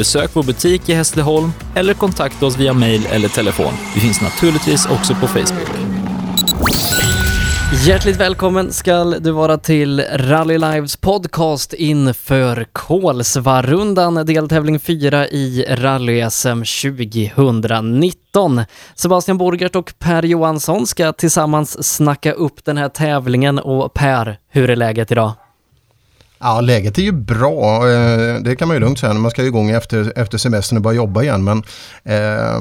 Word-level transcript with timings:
besök 0.00 0.30
vår 0.34 0.42
butik 0.42 0.88
i 0.88 0.94
Hässleholm 0.94 1.52
eller 1.74 1.94
kontakta 1.94 2.46
oss 2.46 2.58
via 2.58 2.72
mail 2.72 3.06
eller 3.10 3.28
telefon. 3.28 3.72
Vi 3.94 4.00
finns 4.00 4.20
naturligtvis 4.20 4.86
också 4.86 5.14
på 5.14 5.26
Facebook. 5.26 5.68
Hjärtligt 7.86 8.16
välkommen 8.16 8.72
ska 8.72 9.04
du 9.04 9.30
vara 9.30 9.58
till 9.58 10.00
Rally 10.00 10.58
Lives 10.58 10.96
podcast 10.96 11.72
inför 11.72 12.66
Kolsvarundan, 12.72 14.14
deltävling 14.14 14.80
4 14.80 15.28
i 15.28 15.64
Rally-SM 15.68 16.64
2019. 17.34 18.62
Sebastian 18.94 19.38
Borgert 19.38 19.76
och 19.76 19.92
Per 19.98 20.22
Johansson 20.22 20.86
ska 20.86 21.12
tillsammans 21.12 21.94
snacka 21.96 22.32
upp 22.32 22.64
den 22.64 22.76
här 22.76 22.88
tävlingen 22.88 23.58
och 23.58 23.94
Per, 23.94 24.38
hur 24.50 24.70
är 24.70 24.76
läget 24.76 25.12
idag? 25.12 25.32
Ja, 26.40 26.60
läget 26.60 26.98
är 26.98 27.02
ju 27.02 27.12
bra. 27.12 27.90
Eh, 27.90 28.34
det 28.34 28.56
kan 28.56 28.68
man 28.68 28.76
ju 28.76 28.80
lugnt 28.80 28.98
säga 28.98 29.14
man 29.14 29.30
ska 29.30 29.42
ju 29.42 29.48
igång 29.48 29.70
efter, 29.70 30.12
efter 30.16 30.38
semestern 30.38 30.76
och 30.76 30.82
börja 30.82 30.96
jobba 30.96 31.22
igen. 31.22 31.44
Men 31.44 31.62
eh, 32.04 32.60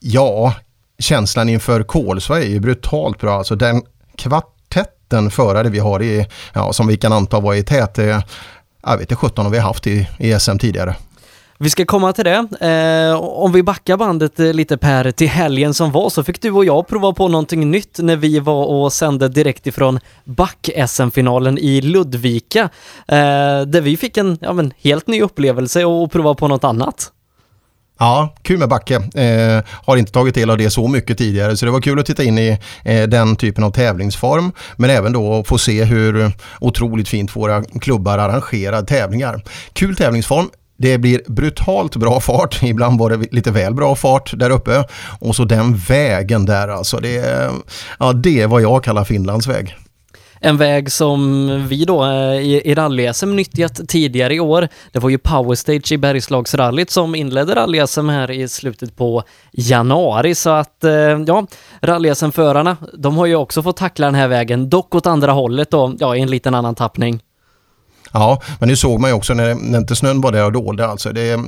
ja, 0.00 0.54
känslan 0.98 1.48
inför 1.48 1.82
Kolsva 1.82 2.40
är 2.40 2.46
ju 2.46 2.60
brutalt 2.60 3.18
bra. 3.18 3.38
Alltså 3.38 3.56
den 3.56 3.82
kvartetten 4.16 5.30
förare 5.30 5.68
vi 5.68 5.78
har 5.78 6.02
i, 6.02 6.26
ja, 6.52 6.72
som 6.72 6.86
vi 6.86 6.96
kan 6.96 7.12
anta 7.12 7.40
var 7.40 7.54
i 7.54 7.62
tät, 7.62 7.98
jag 8.82 8.92
vet 8.92 9.00
inte 9.00 9.16
17 9.16 9.44
har 9.44 9.52
vi 9.52 9.58
haft 9.58 9.86
i, 9.86 10.08
i 10.18 10.38
SM 10.38 10.58
tidigare. 10.58 10.94
Vi 11.58 11.70
ska 11.70 11.84
komma 11.84 12.12
till 12.12 12.24
det. 12.24 12.46
Eh, 12.60 13.22
om 13.22 13.52
vi 13.52 13.62
backar 13.62 13.96
bandet 13.96 14.40
eh, 14.40 14.52
lite 14.52 14.76
Per, 14.76 15.10
till 15.10 15.28
helgen 15.28 15.74
som 15.74 15.92
var 15.92 16.10
så 16.10 16.24
fick 16.24 16.42
du 16.42 16.50
och 16.50 16.64
jag 16.64 16.88
prova 16.88 17.12
på 17.12 17.28
någonting 17.28 17.70
nytt 17.70 17.98
när 17.98 18.16
vi 18.16 18.38
var 18.38 18.66
och 18.66 18.92
sände 18.92 19.28
direkt 19.28 19.66
ifrån 19.66 20.00
back-SM-finalen 20.24 21.58
i 21.58 21.80
Ludvika. 21.80 22.62
Eh, 23.08 23.60
där 23.66 23.80
vi 23.80 23.96
fick 23.96 24.16
en 24.16 24.38
ja, 24.40 24.52
men, 24.52 24.72
helt 24.82 25.06
ny 25.06 25.22
upplevelse 25.22 25.84
och 25.84 26.12
prova 26.12 26.34
på 26.34 26.48
något 26.48 26.64
annat. 26.64 27.12
Ja, 27.98 28.34
kul 28.42 28.58
med 28.58 28.68
backe. 28.68 28.94
Eh, 28.94 29.64
har 29.84 29.96
inte 29.96 30.12
tagit 30.12 30.34
del 30.34 30.50
av 30.50 30.58
det 30.58 30.70
så 30.70 30.88
mycket 30.88 31.18
tidigare 31.18 31.56
så 31.56 31.66
det 31.66 31.72
var 31.72 31.80
kul 31.80 31.98
att 31.98 32.06
titta 32.06 32.24
in 32.24 32.38
i 32.38 32.58
eh, 32.84 33.02
den 33.02 33.36
typen 33.36 33.64
av 33.64 33.70
tävlingsform. 33.70 34.52
Men 34.76 34.90
även 34.90 35.12
då 35.12 35.44
få 35.44 35.58
se 35.58 35.84
hur 35.84 36.32
otroligt 36.60 37.08
fint 37.08 37.36
våra 37.36 37.64
klubbar 37.64 38.18
arrangerar 38.18 38.82
tävlingar. 38.82 39.42
Kul 39.72 39.96
tävlingsform. 39.96 40.50
Det 40.76 40.98
blir 40.98 41.20
brutalt 41.26 41.96
bra 41.96 42.20
fart, 42.20 42.58
ibland 42.62 42.98
var 42.98 43.10
det 43.10 43.32
lite 43.32 43.50
väl 43.50 43.74
bra 43.74 43.94
fart 43.94 44.32
där 44.38 44.50
uppe. 44.50 44.84
Och 45.20 45.36
så 45.36 45.44
den 45.44 45.76
vägen 45.76 46.46
där 46.46 46.68
alltså, 46.68 46.96
det, 46.96 47.50
ja, 47.98 48.12
det 48.12 48.40
är 48.40 48.46
vad 48.46 48.62
jag 48.62 48.84
kallar 48.84 49.04
Finlands 49.04 49.46
väg. 49.46 49.76
En 50.40 50.56
väg 50.56 50.92
som 50.92 51.48
vi 51.68 51.84
då 51.84 52.04
eh, 52.04 52.40
i, 52.40 52.62
i 52.64 52.74
rally-SM 52.74 53.26
nyttjat 53.26 53.80
tidigare 53.88 54.34
i 54.34 54.40
år. 54.40 54.68
Det 54.92 54.98
var 54.98 55.10
ju 55.10 55.18
Powerstage 55.18 55.92
i 55.92 55.98
Bergslagsrallyt 55.98 56.90
som 56.90 57.14
inledde 57.14 57.54
rally-SM 57.54 58.10
här 58.10 58.30
i 58.30 58.48
slutet 58.48 58.96
på 58.96 59.22
januari. 59.52 60.34
Så 60.34 60.50
att 60.50 60.84
eh, 60.84 60.92
ja, 61.26 61.46
rally-SM-förarna, 61.80 62.76
de 62.98 63.16
har 63.16 63.26
ju 63.26 63.36
också 63.36 63.62
fått 63.62 63.76
tackla 63.76 64.06
den 64.06 64.14
här 64.14 64.28
vägen, 64.28 64.70
dock 64.70 64.94
åt 64.94 65.06
andra 65.06 65.32
hållet 65.32 65.70
då, 65.70 65.94
ja, 65.98 66.16
i 66.16 66.20
en 66.20 66.30
liten 66.30 66.54
annan 66.54 66.74
tappning. 66.74 67.20
Ja, 68.18 68.40
men 68.58 68.68
det 68.68 68.76
såg 68.76 69.00
man 69.00 69.10
ju 69.10 69.14
också 69.14 69.34
när, 69.34 69.54
när 69.54 69.78
inte 69.78 69.96
snön 69.96 70.20
var 70.20 70.32
där 70.32 70.44
och 70.44 70.52
dolde. 70.52 70.86
Alltså 70.86 71.12
det, 71.12 71.40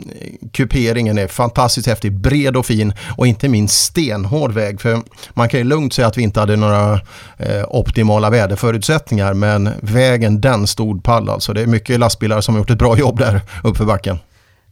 kuperingen 0.53 1.19
är 1.19 1.27
fantastiskt 1.27 1.89
häftig, 1.89 2.21
bred 2.21 2.57
och 2.57 2.67
fin 2.67 2.93
och 3.17 3.27
inte 3.27 3.49
minst 3.49 3.85
stenhård 3.85 4.53
väg. 4.53 4.81
För 4.81 4.99
man 5.35 5.49
kan 5.49 5.61
ju 5.61 5.65
lugnt 5.65 5.95
säga 5.95 6.09
att 6.09 6.17
vi 6.17 6.23
inte 6.23 6.41
hade 6.41 6.57
några 6.57 6.93
eh, 7.37 7.65
optimala 7.69 8.31
väderförutsättningar 8.31 9.35
men 9.35 9.71
vägen 9.81 10.41
den 10.41 10.67
stod 10.67 11.05
pall 11.05 11.29
alltså. 11.29 11.53
Det 11.53 11.63
är 11.63 11.67
mycket 11.67 12.01
lastbilar 12.01 12.41
som 12.41 12.55
har 12.55 12.61
gjort 12.61 12.71
ett 12.71 12.79
bra 12.79 12.99
jobb 12.99 13.19
där 13.19 13.41
uppför 13.65 13.85
backen. 13.85 14.19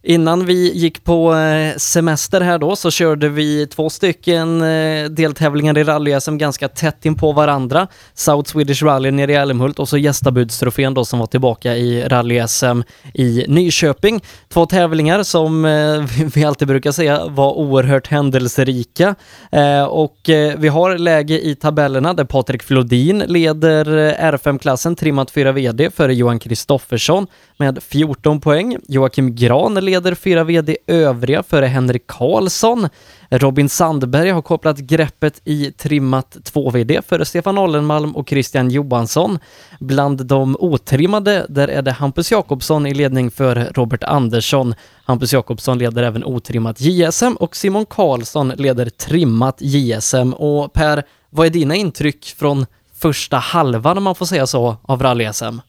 Innan 0.09 0.47
vi 0.47 0.72
gick 0.72 1.05
på 1.05 1.34
eh, 1.34 1.77
semester 1.77 2.41
här 2.41 2.59
då 2.59 2.77
så 2.77 2.91
körde 2.91 3.28
vi 3.28 3.67
två 3.67 3.91
stycken 3.91 4.62
eh, 4.62 5.05
deltävlingar 5.05 5.78
i 5.78 5.84
rally-SM 5.84 6.37
ganska 6.37 6.69
tätt 6.69 7.06
in 7.06 7.15
på 7.15 7.33
varandra. 7.33 7.87
South 8.15 8.50
Swedish 8.50 8.83
Rally 8.83 9.11
nere 9.11 9.33
i 9.33 9.34
Älmhult 9.34 9.78
och 9.78 9.89
så 9.89 9.99
gästabudstrofén 9.99 10.94
då 10.94 11.05
som 11.05 11.19
var 11.19 11.27
tillbaka 11.27 11.77
i 11.77 12.05
rally-SM 12.09 12.83
i 13.15 13.44
Nyköping. 13.49 14.21
Två 14.49 14.67
tävlingar 14.67 15.22
som 15.22 15.65
eh, 15.65 16.05
vi 16.34 16.44
alltid 16.44 16.69
brukar 16.69 16.93
säga 16.93 17.27
var 17.27 17.53
oerhört 17.53 18.06
händelserika. 18.06 19.15
Och 19.88 20.17
vi 20.56 20.69
har 20.69 20.99
läge 20.99 21.47
i 21.47 21.55
tabellerna 21.55 22.15
där 22.15 22.25
Patrik 22.25 22.62
Flodin 22.62 23.19
leder 23.19 23.84
R5-klassen 24.15 24.97
trimmat 24.97 25.31
4 25.31 25.53
VD 25.53 25.91
före 25.91 26.15
Johan 26.15 26.38
Kristoffersson 26.38 27.27
med 27.56 27.83
14 27.83 28.41
poäng. 28.41 28.77
Joakim 28.88 29.34
Gran 29.34 29.75
leder 29.75 29.95
leder 29.96 30.14
4 30.14 30.44
VD 30.44 30.76
övriga 30.86 31.42
före 31.42 31.66
Henrik 31.66 32.06
Karlsson. 32.06 32.88
Robin 33.30 33.68
Sandberg 33.68 34.30
har 34.30 34.42
kopplat 34.42 34.78
greppet 34.78 35.40
i 35.44 35.72
trimmat 35.72 36.36
2 36.44 36.70
VD 36.70 37.00
före 37.08 37.24
Stefan 37.24 37.58
Ollenmalm 37.58 38.16
och 38.16 38.28
Christian 38.28 38.70
Johansson. 38.70 39.38
Bland 39.80 40.26
de 40.26 40.56
otrimmade, 40.60 41.46
där 41.48 41.68
är 41.68 41.82
det 41.82 41.92
Hampus 41.92 42.32
Jakobsson 42.32 42.86
i 42.86 42.94
ledning 42.94 43.30
för 43.30 43.72
Robert 43.74 44.04
Andersson. 44.04 44.74
Hampus 45.04 45.32
Jakobsson 45.32 45.78
leder 45.78 46.02
även 46.02 46.24
otrimmat 46.24 46.80
JSM 46.80 47.36
och 47.40 47.56
Simon 47.56 47.86
Karlsson 47.86 48.48
leder 48.48 48.90
trimmat 48.90 49.56
JSM. 49.60 50.32
Och 50.32 50.72
Per, 50.72 51.02
vad 51.30 51.46
är 51.46 51.50
dina 51.50 51.74
intryck 51.74 52.34
från 52.38 52.66
första 52.94 53.36
halvan, 53.36 53.98
om 53.98 54.04
man 54.04 54.14
får 54.14 54.26
säga 54.26 54.46
så, 54.46 54.76
av 54.82 55.02
rally-SM? 55.02 55.60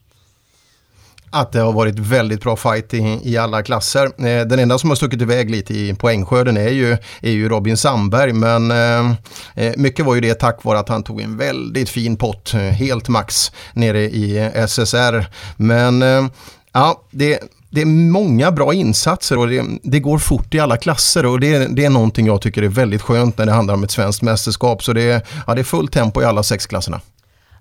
Att 1.30 1.52
det 1.52 1.60
har 1.60 1.74
varit 1.74 2.00
väldigt 2.00 2.44
bra 2.44 2.56
fight 2.56 2.94
i, 2.94 3.20
i 3.24 3.38
alla 3.38 3.64
klasser. 3.64 4.06
Eh, 4.06 4.48
den 4.48 4.60
enda 4.60 4.78
som 4.78 4.90
har 4.90 4.96
stuckit 4.96 5.22
iväg 5.22 5.52
lite 5.52 5.74
i 5.74 5.94
poängskörden 5.94 6.58
är 6.58 6.70
ju, 6.70 6.98
är 7.22 7.32
ju 7.32 7.50
Robin 7.50 7.78
Sandberg 7.78 8.34
men 8.34 8.72
eh, 8.72 9.12
eh 9.56 9.74
mycket 9.78 10.06
var 10.06 10.16
ju 10.16 10.22
det 10.22 10.34
tack 10.34 10.64
vare 10.64 10.80
att 10.80 10.90
han 10.90 11.04
tog 11.04 11.22
en 11.22 11.38
väldigt 11.38 11.90
fin 11.90 12.18
pott, 12.18 12.54
eh, 12.54 12.60
helt 12.60 13.08
max 13.08 13.52
nere 13.74 14.00
i 14.00 14.38
eh, 14.38 14.66
SSR. 14.66 15.26
Men 15.58 16.02
eh, 16.02 16.26
ja, 16.74 17.02
det, 17.12 17.40
det 17.70 17.82
är 17.82 17.86
många 17.86 18.52
bra 18.52 18.74
insatser 18.74 19.38
och 19.38 19.48
det, 19.48 19.64
det, 19.84 20.00
går 20.00 20.18
fort 20.18 20.54
i 20.54 20.60
alla 20.60 20.78
klasser 20.78 21.26
och 21.26 21.40
det, 21.40 21.76
det, 21.76 21.86
är 21.86 21.90
någonting 21.90 22.26
jag 22.26 22.42
tycker 22.42 22.64
är 22.64 22.68
väldigt 22.68 23.02
skönt 23.02 23.38
när 23.38 23.46
det 23.46 23.52
handlar 23.52 23.74
om 23.74 23.84
ett 23.84 23.92
svenskt 23.92 24.22
mästerskap. 24.22 24.84
Så 24.84 24.94
det, 24.94 25.26
ja, 25.48 25.56
det 25.56 25.62
är 25.62 25.64
fullt 25.64 25.92
tempo 25.92 26.22
i 26.22 26.26
alla 26.26 26.44
sex 26.44 26.66
klasserna. 26.66 27.02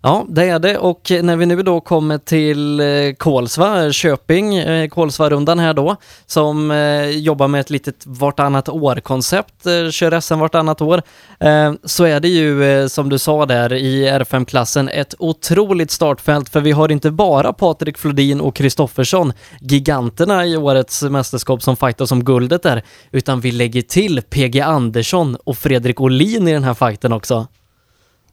Ja, 0.06 0.26
det 0.28 0.44
är 0.44 0.58
det 0.58 0.78
och 0.78 1.12
när 1.22 1.36
vi 1.36 1.46
nu 1.46 1.62
då 1.62 1.80
kommer 1.80 2.18
till 2.18 2.80
eh, 2.80 2.86
Kolsva, 3.18 3.92
Köping, 3.92 4.50
Kolsvarundan 4.50 4.88
Kolsva-rundan 4.90 5.58
här 5.58 5.74
då, 5.74 5.96
som 6.26 6.70
eh, 6.70 7.10
jobbar 7.10 7.48
med 7.48 7.60
ett 7.60 7.70
litet 7.70 8.06
vartannat 8.06 8.68
år-koncept, 8.68 9.64
kör 9.90 10.20
SM 10.20 10.38
vartannat 10.38 10.80
år, 10.80 11.02
så 11.84 12.04
är 12.04 12.20
det 12.20 12.28
ju 12.28 12.88
som 12.88 13.08
du 13.08 13.18
sa 13.18 13.46
där 13.46 13.72
i 13.72 14.08
R5-klassen 14.08 14.88
ett 14.88 15.14
otroligt 15.18 15.90
startfält 15.90 16.48
för 16.48 16.60
vi 16.60 16.72
har 16.72 16.92
inte 16.92 17.10
bara 17.10 17.52
Patrik 17.52 17.98
Flodin 17.98 18.40
och 18.40 18.56
Kristoffersson, 18.56 19.32
giganterna 19.60 20.46
i 20.46 20.56
årets 20.56 21.02
mästerskap 21.02 21.62
som 21.62 21.76
fightas 21.76 22.12
om 22.12 22.24
guldet 22.24 22.62
där, 22.62 22.82
utan 23.10 23.40
vi 23.40 23.52
lägger 23.52 23.82
till 23.82 24.22
PG 24.22 24.60
Andersson 24.60 25.36
och 25.44 25.58
Fredrik 25.58 26.00
Olin 26.00 26.48
i 26.48 26.52
den 26.52 26.64
här 26.64 26.74
fighten 26.74 27.12
också. 27.12 27.46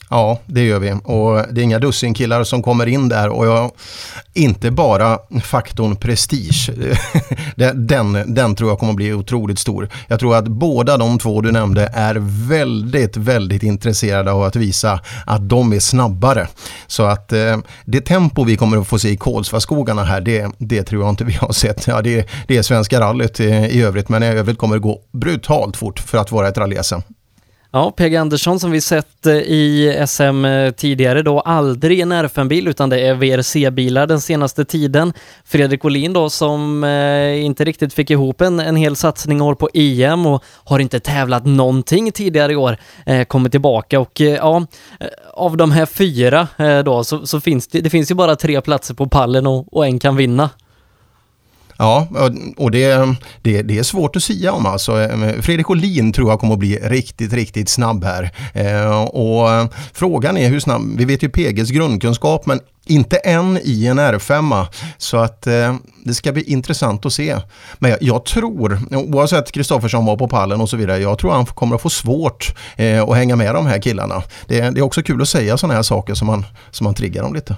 Ja, 0.09 0.39
det 0.45 0.61
gör 0.61 0.79
vi. 0.79 0.91
Och 0.91 1.53
det 1.53 1.61
är 1.61 1.63
inga 1.63 1.79
dussinkillar 1.79 2.43
som 2.43 2.63
kommer 2.63 2.85
in 2.85 3.09
där 3.09 3.29
och 3.29 3.47
jag, 3.47 3.71
inte 4.33 4.71
bara 4.71 5.19
faktorn 5.43 5.95
prestige. 5.95 6.69
den, 7.75 8.33
den 8.33 8.55
tror 8.55 8.69
jag 8.69 8.79
kommer 8.79 8.93
bli 8.93 9.13
otroligt 9.13 9.59
stor. 9.59 9.89
Jag 10.07 10.19
tror 10.19 10.35
att 10.35 10.47
båda 10.47 10.97
de 10.97 11.19
två 11.19 11.41
du 11.41 11.51
nämnde 11.51 11.91
är 11.93 12.15
väldigt, 12.47 13.17
väldigt 13.17 13.63
intresserade 13.63 14.31
av 14.31 14.43
att 14.43 14.55
visa 14.55 14.99
att 15.25 15.49
de 15.49 15.73
är 15.73 15.79
snabbare. 15.79 16.47
Så 16.87 17.03
att 17.03 17.33
eh, 17.33 17.57
det 17.85 18.01
tempo 18.01 18.43
vi 18.43 18.57
kommer 18.57 18.77
att 18.77 18.87
få 18.87 18.99
se 18.99 19.09
i 19.09 19.17
Kolsvaskogarna 19.17 20.03
här, 20.03 20.21
det, 20.21 20.51
det 20.57 20.83
tror 20.83 21.03
jag 21.03 21.09
inte 21.09 21.23
vi 21.23 21.33
har 21.33 21.51
sett. 21.53 21.87
Ja, 21.87 22.01
det, 22.01 22.29
det 22.47 22.57
är 22.57 22.61
Svenska 22.61 22.99
rallyt 22.99 23.39
i, 23.39 23.43
i 23.45 23.81
övrigt, 23.81 24.09
men 24.09 24.23
i 24.23 24.27
övrigt 24.27 24.57
kommer 24.57 24.75
det 24.75 24.81
gå 24.81 25.01
brutalt 25.11 25.77
fort 25.77 25.99
för 25.99 26.17
att 26.17 26.31
vara 26.31 26.47
ett 26.47 26.57
rally-SM. 26.57 27.01
Ja, 27.75 27.91
PG 27.91 28.15
Andersson 28.15 28.59
som 28.59 28.71
vi 28.71 28.81
sett 28.81 29.25
eh, 29.25 29.33
i 29.33 30.03
SM 30.07 30.45
eh, 30.45 30.71
tidigare 30.71 31.21
då, 31.21 31.39
aldrig 31.39 31.99
en 31.99 32.13
R5-bil 32.13 32.67
utan 32.67 32.89
det 32.89 32.99
är 32.99 33.13
VRC-bilar 33.13 34.07
den 34.07 34.21
senaste 34.21 34.65
tiden. 34.65 35.13
Fredrik 35.45 35.85
Olin 35.85 36.13
då 36.13 36.29
som 36.29 36.83
eh, 36.83 37.43
inte 37.43 37.63
riktigt 37.65 37.93
fick 37.93 38.09
ihop 38.09 38.41
en, 38.41 38.59
en 38.59 38.75
hel 38.75 38.95
satsning 38.95 39.41
år 39.41 39.55
på 39.55 39.69
EM 39.73 40.25
och 40.25 40.43
har 40.63 40.79
inte 40.79 40.99
tävlat 40.99 41.45
någonting 41.45 42.11
tidigare 42.11 42.53
i 42.53 42.55
år, 42.55 42.77
eh, 43.05 43.23
kommer 43.23 43.49
tillbaka 43.49 43.99
och 43.99 44.21
eh, 44.21 44.27
ja, 44.27 44.65
eh, 44.99 45.07
av 45.33 45.57
de 45.57 45.71
här 45.71 45.85
fyra 45.85 46.47
då 46.85 47.03
så, 47.03 47.27
så, 47.27 47.41
finns 47.41 47.67
det, 47.67 47.81
det 47.81 47.89
finns 47.89 48.11
ju 48.11 48.15
bara 48.15 48.35
tre 48.35 48.61
platser 48.61 48.93
på 48.93 49.07
pallen 49.07 49.47
och, 49.47 49.73
och 49.73 49.85
en 49.85 49.99
kan 49.99 50.15
vinna. 50.15 50.49
Ja, 51.83 52.07
och 52.57 52.71
det, 52.71 53.15
det, 53.41 53.61
det, 53.61 53.79
är 53.79 53.83
svårt 53.83 54.15
att 54.15 54.23
säga 54.23 54.51
om 54.51 54.65
alltså. 54.65 55.01
Eh, 55.01 55.41
Fredrik 55.41 55.69
Olin 55.69 56.13
tror 56.13 56.29
jag 56.29 56.39
kommer 56.39 56.53
att 56.53 56.59
bli 56.59 56.79
riktigt, 56.83 57.33
riktigt 57.33 57.69
snabb 57.69 58.03
här. 58.03 58.31
Eh, 58.53 59.03
och 59.03 59.51
eh, 59.51 59.65
frågan 59.93 60.37
är 60.37 60.49
hur 60.49 60.59
snabb, 60.59 60.81
vi 60.97 61.05
vet 61.05 61.23
ju 61.23 61.29
PGs 61.29 61.69
grundkunskap 61.69 62.45
men 62.45 62.59
inte 62.85 63.17
än 63.17 63.59
i 63.63 63.87
en 63.87 63.99
R5. 63.99 64.65
Så 64.97 65.17
att 65.17 65.47
eh, 65.47 65.75
det 66.05 66.13
ska 66.13 66.31
bli 66.31 66.43
intressant 66.43 67.05
att 67.05 67.13
se. 67.13 67.37
Men 67.79 67.91
jag, 67.91 68.03
jag 68.03 68.25
tror, 68.25 68.79
oavsett 68.91 69.51
Kristoffersson 69.51 70.05
var 70.05 70.17
på 70.17 70.27
pallen 70.27 70.61
och 70.61 70.69
så 70.69 70.77
vidare, 70.77 70.97
jag 70.97 71.19
tror 71.19 71.31
han 71.31 71.45
kommer 71.45 71.75
att 71.75 71.81
få 71.81 71.89
svårt 71.89 72.55
eh, 72.75 73.03
att 73.03 73.15
hänga 73.15 73.35
med 73.35 73.55
de 73.55 73.65
här 73.65 73.81
killarna. 73.81 74.23
Det, 74.47 74.69
det 74.69 74.79
är 74.79 74.81
också 74.81 75.03
kul 75.03 75.21
att 75.21 75.29
säga 75.29 75.57
sådana 75.57 75.73
här 75.73 75.83
saker 75.83 76.13
som 76.13 76.27
man, 76.27 76.45
som 76.71 76.83
man 76.83 76.93
triggar 76.93 77.23
dem 77.23 77.33
lite. 77.33 77.55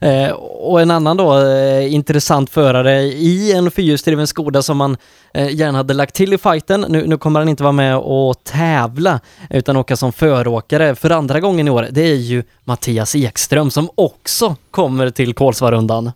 Eh, 0.00 0.30
och 0.30 0.80
en 0.80 0.90
annan 0.90 1.16
då 1.16 1.38
eh, 1.38 1.94
intressant 1.94 2.50
förare 2.50 3.02
i 3.02 3.52
en 3.52 3.70
fyrhjulsdriven 3.70 4.26
Skoda 4.26 4.62
som 4.62 4.76
man 4.76 4.96
eh, 5.34 5.54
gärna 5.54 5.78
hade 5.78 5.94
lagt 5.94 6.14
till 6.14 6.32
i 6.32 6.38
fighten. 6.38 6.86
Nu, 6.88 7.06
nu 7.06 7.18
kommer 7.18 7.40
han 7.40 7.48
inte 7.48 7.62
vara 7.62 7.72
med 7.72 7.96
och 7.96 8.44
tävla 8.44 9.20
utan 9.50 9.76
åka 9.76 9.96
som 9.96 10.12
föråkare 10.12 10.94
för 10.94 11.10
andra 11.10 11.40
gången 11.40 11.68
i 11.68 11.70
år. 11.70 11.88
Det 11.90 12.02
är 12.02 12.14
ju 12.14 12.42
Mattias 12.64 13.14
Ekström 13.14 13.70
som 13.70 13.90
också 13.94 14.56
kommer 14.70 15.10
till 15.10 15.34
Kolsvarundan. 15.34 16.12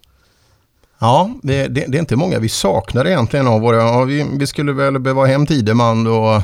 Ja, 1.03 1.31
det, 1.43 1.69
det, 1.69 1.85
det, 1.89 1.99
är 1.99 2.01
inte 2.01 2.17
många 2.17 2.39
vi 2.39 2.49
saknar 2.49 3.07
egentligen 3.07 3.47
av 3.47 3.61
våra, 3.61 3.77
ja, 3.77 4.05
vi, 4.05 4.27
vi, 4.39 4.47
skulle 4.47 4.73
väl 4.73 4.99
behöva 4.99 5.25
hem 5.25 5.47
Tideman 5.47 6.07
och 6.07 6.35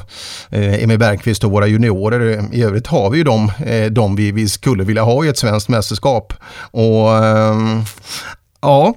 eh, 0.50 0.82
Emil 0.82 0.98
Bergqvist 0.98 1.44
och 1.44 1.50
våra 1.50 1.66
juniorer. 1.66 2.44
I 2.52 2.62
övrigt 2.62 2.86
har 2.86 3.10
vi 3.10 3.18
ju 3.18 3.24
de, 3.24 3.52
eh, 3.66 3.86
de 3.86 4.16
vi, 4.16 4.32
vi 4.32 4.48
skulle 4.48 4.84
vilja 4.84 5.02
ha 5.02 5.24
i 5.24 5.28
ett 5.28 5.38
svenskt 5.38 5.68
mästerskap. 5.68 6.32
Och 6.70 7.16
eh, 7.16 7.56
ja, 8.60 8.94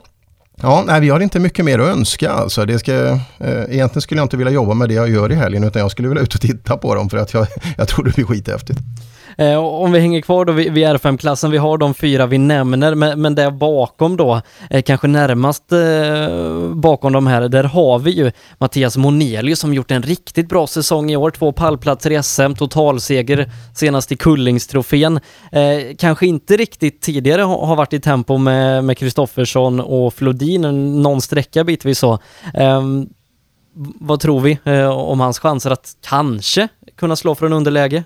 Ja, 0.64 0.84
nej, 0.88 1.02
vi 1.02 1.10
har 1.10 1.20
inte 1.20 1.40
mycket 1.40 1.66
mer 1.66 1.80
att 1.80 1.88
önska. 1.88 2.32
Alltså. 2.32 2.66
Det 2.66 2.80
ska, 2.80 2.94
eh, 2.94 3.64
egentligen 3.70 4.02
skulle 4.02 4.20
jag 4.20 4.26
inte 4.26 4.38
vilja 4.38 4.54
jobba 4.54 4.74
med 4.74 4.90
det 4.90 4.96
jag 4.96 5.10
gör 5.10 5.32
i 5.32 5.36
helgen 5.36 5.64
utan 5.64 5.82
jag 5.82 5.92
skulle 5.92 6.08
vilja 6.08 6.24
ut 6.24 6.36
och 6.36 6.42
titta 6.42 6.78
på 6.78 6.96
dem 6.96 7.10
för 7.10 7.18
att 7.18 7.34
jag, 7.34 7.48
jag 7.78 7.88
tror 7.88 8.06
det 8.06 8.16
blir 8.16 8.26
skithäftigt. 8.26 8.80
Eh, 9.38 9.58
om 9.58 9.92
vi 9.92 10.00
hänger 10.00 10.22
kvar 10.22 10.46
då 10.46 10.54
vid, 10.54 10.74
vid 10.74 10.88
R5-klassen, 10.88 11.52
vi 11.52 11.58
har 11.58 11.78
de 11.78 11.94
fyra 11.94 12.26
vi 12.26 12.38
nämner, 12.38 12.96
men, 12.96 13.22
men 13.22 13.36
där 13.36 13.52
bakom 13.52 14.18
då, 14.18 14.42
eh, 14.70 14.82
kanske 14.82 15.08
närmast 15.08 15.72
eh, 15.72 16.70
bakom 16.74 17.14
de 17.14 17.28
här, 17.28 17.50
där 17.50 17.64
har 17.64 18.00
vi 18.00 18.12
ju 18.12 18.32
Mattias 18.58 18.98
Monelius 18.98 19.60
som 19.60 19.74
gjort 19.74 19.92
en 19.92 20.04
riktigt 20.04 20.50
bra 20.50 20.68
säsong 20.68 21.12
i 21.12 21.16
år. 21.16 21.32
Två 21.32 21.52
pallplatser 21.52 22.12
i 22.12 22.24
SM, 22.24 22.54
totalseger 22.58 23.52
senast 23.76 24.12
i 24.12 24.16
Kullingstrofén. 24.16 25.20
Eh, 25.52 25.96
kanske 25.98 26.28
inte 26.28 26.58
riktigt 26.58 27.02
tidigare 27.02 27.42
har 27.42 27.76
varit 27.76 27.94
i 27.94 28.00
tempo 28.00 28.38
med 28.38 28.98
Kristoffersson 28.98 29.80
och 29.80 30.14
Flodin, 30.14 30.62
någon 31.02 31.22
sträcka 31.22 31.64
bitvis 31.64 32.00
så. 32.00 32.20
Ehm, 32.54 33.08
vad 34.00 34.20
tror 34.20 34.42
vi 34.42 34.60
eh, 34.64 34.90
om 34.90 35.20
hans 35.20 35.40
chanser 35.40 35.72
att 35.72 35.98
kanske 36.10 36.68
kunna 36.96 37.16
slå 37.16 37.36
från 37.36 37.54
underläge? 37.54 38.04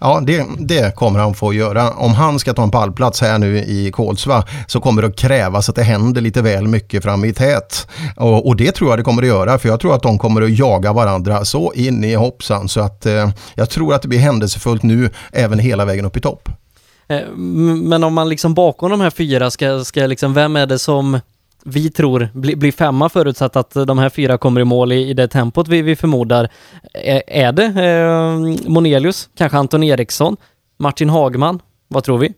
Ja, 0.00 0.20
det, 0.26 0.46
det 0.58 0.94
kommer 0.94 1.20
han 1.20 1.34
få 1.34 1.52
göra. 1.52 1.90
Om 1.90 2.14
han 2.14 2.38
ska 2.38 2.54
ta 2.54 2.62
en 2.62 2.70
pallplats 2.70 3.20
här 3.20 3.38
nu 3.38 3.58
i 3.58 3.90
Kolsva 3.92 4.44
så 4.66 4.80
kommer 4.80 5.02
det 5.02 5.08
att 5.08 5.18
krävas 5.18 5.68
att 5.68 5.76
det 5.76 5.82
händer 5.82 6.20
lite 6.20 6.42
väl 6.42 6.68
mycket 6.68 7.02
fram 7.02 7.24
i 7.24 7.32
tät. 7.32 7.88
Och, 8.16 8.46
och 8.46 8.56
det 8.56 8.72
tror 8.72 8.90
jag 8.90 8.98
det 8.98 9.02
kommer 9.02 9.22
att 9.22 9.28
göra 9.28 9.58
för 9.58 9.68
jag 9.68 9.80
tror 9.80 9.94
att 9.94 10.02
de 10.02 10.18
kommer 10.18 10.42
att 10.42 10.58
jaga 10.58 10.92
varandra 10.92 11.44
så 11.44 11.72
in 11.72 12.04
i 12.04 12.14
hoppsan 12.14 12.68
så 12.68 12.80
att 12.80 13.06
eh, 13.06 13.30
jag 13.54 13.70
tror 13.70 13.94
att 13.94 14.02
det 14.02 14.08
blir 14.08 14.18
händelsefullt 14.18 14.82
nu 14.82 15.10
även 15.32 15.58
hela 15.58 15.84
vägen 15.84 16.04
upp 16.04 16.16
i 16.16 16.20
topp. 16.20 16.48
Eh, 17.08 17.36
men 17.36 18.04
om 18.04 18.14
man 18.14 18.28
liksom 18.28 18.54
bakom 18.54 18.90
de 18.90 19.00
här 19.00 19.10
fyra 19.10 19.50
ska, 19.50 19.84
ska 19.84 20.06
liksom, 20.06 20.34
vem 20.34 20.56
är 20.56 20.66
det 20.66 20.78
som 20.78 21.20
vi 21.66 21.90
tror 21.90 22.28
blir 22.32 22.56
bli 22.56 22.72
femma 22.72 23.08
förutsatt 23.08 23.56
att 23.56 23.70
de 23.70 23.98
här 23.98 24.08
fyra 24.08 24.38
kommer 24.38 24.60
i 24.60 24.64
mål 24.64 24.92
i, 24.92 25.10
i 25.10 25.14
det 25.14 25.28
tempot 25.28 25.68
vi, 25.68 25.82
vi 25.82 25.96
förmodar. 25.96 26.48
Är, 26.92 27.22
är 27.26 27.52
det 27.52 27.64
eh, 27.64 28.68
Monelius, 28.70 29.28
kanske 29.36 29.58
Anton 29.58 29.82
Eriksson, 29.82 30.36
Martin 30.78 31.10
Hagman? 31.10 31.62
Vad 31.88 32.04
tror 32.04 32.18
vi? 32.18 32.34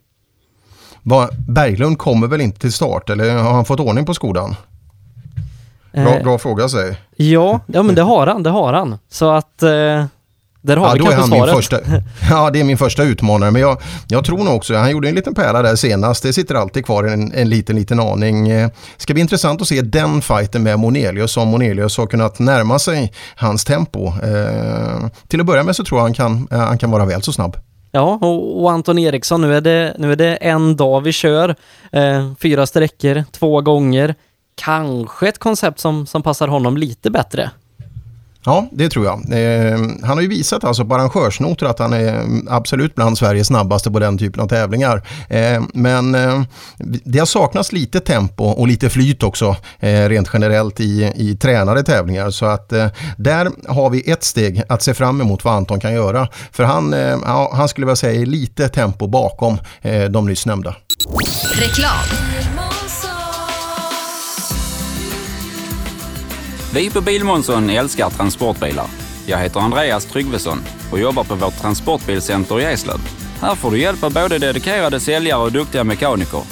Berglund 1.49 1.99
kommer 1.99 2.27
väl 2.27 2.41
inte 2.41 2.61
till 2.61 2.73
start 2.73 3.11
eller 3.11 3.35
har 3.35 3.53
han 3.53 3.65
fått 3.65 3.81
ordning 3.81 4.07
på 4.07 4.15
skolan? 4.15 4.57
Bra, 5.93 6.17
eh, 6.17 6.23
bra 6.23 6.39
fråga 6.39 6.69
säg. 6.69 6.97
Ja, 7.17 7.61
ja 7.67 7.83
men 7.83 7.95
det 7.95 8.03
har 8.03 8.27
han, 8.27 8.43
det 8.43 8.51
har 8.51 8.73
han. 8.73 8.99
Så 9.09 9.31
att 9.31 9.63
eh, 9.63 10.05
där 10.61 10.77
har 10.77 10.87
ja, 10.87 10.93
vi 10.93 10.99
då 10.99 11.11
är 11.11 11.17
han 11.17 11.31
min 11.31 11.47
första, 11.47 11.79
Ja, 12.31 12.51
det 12.51 12.61
är 12.61 12.65
min 12.65 12.79
första 12.79 13.03
utmanare. 13.03 13.51
Men 13.51 13.63
jag, 13.63 13.83
jag 14.09 14.25
tror 14.25 14.39
nog 14.39 14.57
också, 14.57 14.75
han 14.75 14.91
gjorde 14.91 15.09
en 15.09 15.15
liten 15.15 15.35
pärla 15.35 15.63
där 15.63 15.77
senast. 15.77 16.23
Det 16.23 16.33
sitter 16.33 16.55
alltid 16.55 16.85
kvar 16.87 17.05
en, 17.05 17.33
en 17.33 17.49
liten, 17.49 17.77
liten 17.77 18.01
aning. 18.01 18.49
Eh, 18.49 18.71
ska 18.97 19.15
bli 19.15 19.21
intressant 19.21 19.63
att 19.63 19.69
se 19.69 19.83
den 19.83 20.23
fighten 20.23 20.63
med 20.63 20.79
Monelius. 20.79 21.37
Om 21.37 21.49
Monelius 21.49 21.99
har 21.99 22.07
kunnat 22.07 22.39
närma 22.39 22.79
sig 22.79 23.13
hans 23.37 23.65
tempo. 23.65 24.07
Eh, 24.07 25.09
till 25.29 25.41
att 25.41 25.47
börja 25.47 25.63
med 25.63 25.77
så 25.77 25.85
tror 25.85 25.99
jag 25.99 26.05
han 26.05 26.15
kan, 26.15 26.49
eh, 26.51 26.59
han 26.59 26.79
kan 26.79 26.91
vara 26.91 27.05
väl 27.05 27.23
så 27.23 27.33
snabb. 27.33 27.57
Ja, 27.91 28.19
och, 28.23 28.63
och, 28.63 28.71
Anton 28.71 28.99
Eriksson, 28.99 29.41
nu 29.41 29.55
är, 29.55 29.61
det, 29.61 29.95
nu 29.99 30.13
är 30.13 30.17
det 30.17 30.37
en 30.37 30.77
dag 30.77 31.01
vi 31.01 31.13
kör. 31.13 31.57
Eh, 31.93 32.33
fyra 32.43 32.67
sträckor, 32.67 33.25
två 33.33 33.61
gånger. 33.61 34.15
Kanske 34.55 35.29
ett 35.29 35.39
koncept 35.39 35.81
som, 35.81 36.07
som 36.07 36.23
passar 36.23 36.49
honom 36.49 36.77
lite 36.77 37.11
bättre. 37.11 37.51
Ja, 38.45 38.69
det 38.73 38.89
tror 38.89 39.05
jag. 39.07 39.19
Eh, 39.19 39.79
han 40.03 40.17
har 40.17 40.21
ju 40.21 40.29
visat 40.29 40.65
alltså 40.65 40.85
på 40.85 40.95
arrangörsnoter 40.95 41.67
att 41.67 41.79
han 41.79 41.93
är 41.93 42.25
absolut 42.49 42.95
bland 42.95 43.19
Sveriges 43.19 43.47
snabbaste 43.47 43.91
på 43.91 43.99
den 43.99 44.19
typen 44.19 44.43
av 44.43 44.49
tävlingar. 44.49 45.03
Eh, 45.29 45.63
men 45.75 46.15
eh, 46.15 46.43
det 47.05 47.19
har 47.19 47.27
saknats 47.27 47.73
lite 47.73 48.01
tempo 48.01 48.45
och 48.45 48.69
lite 48.69 48.91
flyt 48.91 49.23
också 49.23 49.57
eh, 49.81 50.09
rent 50.09 50.31
generellt 50.33 50.81
i, 50.81 51.13
i 51.17 51.37
tränade 51.37 51.83
tävlingar. 51.83 52.31
Så 52.31 52.47
att 52.47 52.73
eh, 52.73 52.87
där 53.17 53.51
har 53.69 53.91
vi 53.91 54.11
ett 54.11 54.25
steg 54.25 54.63
att 54.69 54.83
se 54.83 54.95
fram 54.95 55.21
emot 55.21 55.45
vad 55.45 55.55
Anton 55.55 55.81
kan 55.81 55.95
göra. 55.95 56.29
För 56.53 56.65
han, 56.65 56.95
eh, 56.95 57.19
ja, 57.25 57.51
han 57.55 57.69
skulle 57.69 57.87
vilja 57.87 57.97
säga 57.97 58.27
lite 58.27 58.69
tempo 58.69 59.07
bakom 59.07 59.59
eh, 59.83 60.05
de 60.05 60.27
nyss 60.27 60.47
nämnda. 60.47 60.75
Reklam. 61.55 62.38
Vi 66.75 66.91
på 66.91 67.01
Bilmånsson 67.01 67.71
älskar 67.71 68.11
transportbilar. 68.11 68.87
Jag 69.27 69.39
heter 69.39 69.61
Andreas 69.61 70.05
Tryggvesson 70.05 70.59
och 70.93 70.99
jobbar 70.99 71.25
på 71.25 71.35
vårt 71.35 71.61
transportbilcenter 71.61 72.61
i 72.61 72.65
Eslöv. 72.65 72.99
Här 73.41 73.55
får 73.55 73.71
du 73.71 73.79
hjälp 73.79 74.03
av 74.03 74.13
både 74.13 74.39
dedikerade 74.39 75.01
säljare 75.01 75.43
och 75.43 75.53
duktiga 75.53 75.85
mekaniker. 75.85 76.43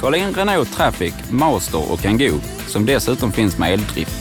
Kolla 0.00 0.16
in 0.16 0.34
Renault 0.34 0.72
Traffic, 0.72 1.14
Master 1.30 1.92
och 1.92 2.00
Kangoo 2.00 2.40
som 2.66 2.86
dessutom 2.86 3.32
finns 3.32 3.58
med 3.58 3.72
eldrift. 3.72 4.12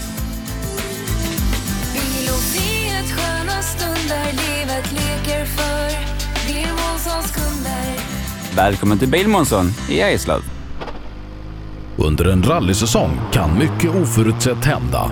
Välkommen 8.55 8.99
till 8.99 9.09
Bilmånsson 9.09 9.65
i 9.89 10.01
Eslöv. 10.01 10.41
Under 11.97 12.25
en 12.25 12.43
rallysäsong 12.43 13.19
kan 13.31 13.59
mycket 13.59 13.95
oförutsett 13.95 14.65
hända 14.65 15.11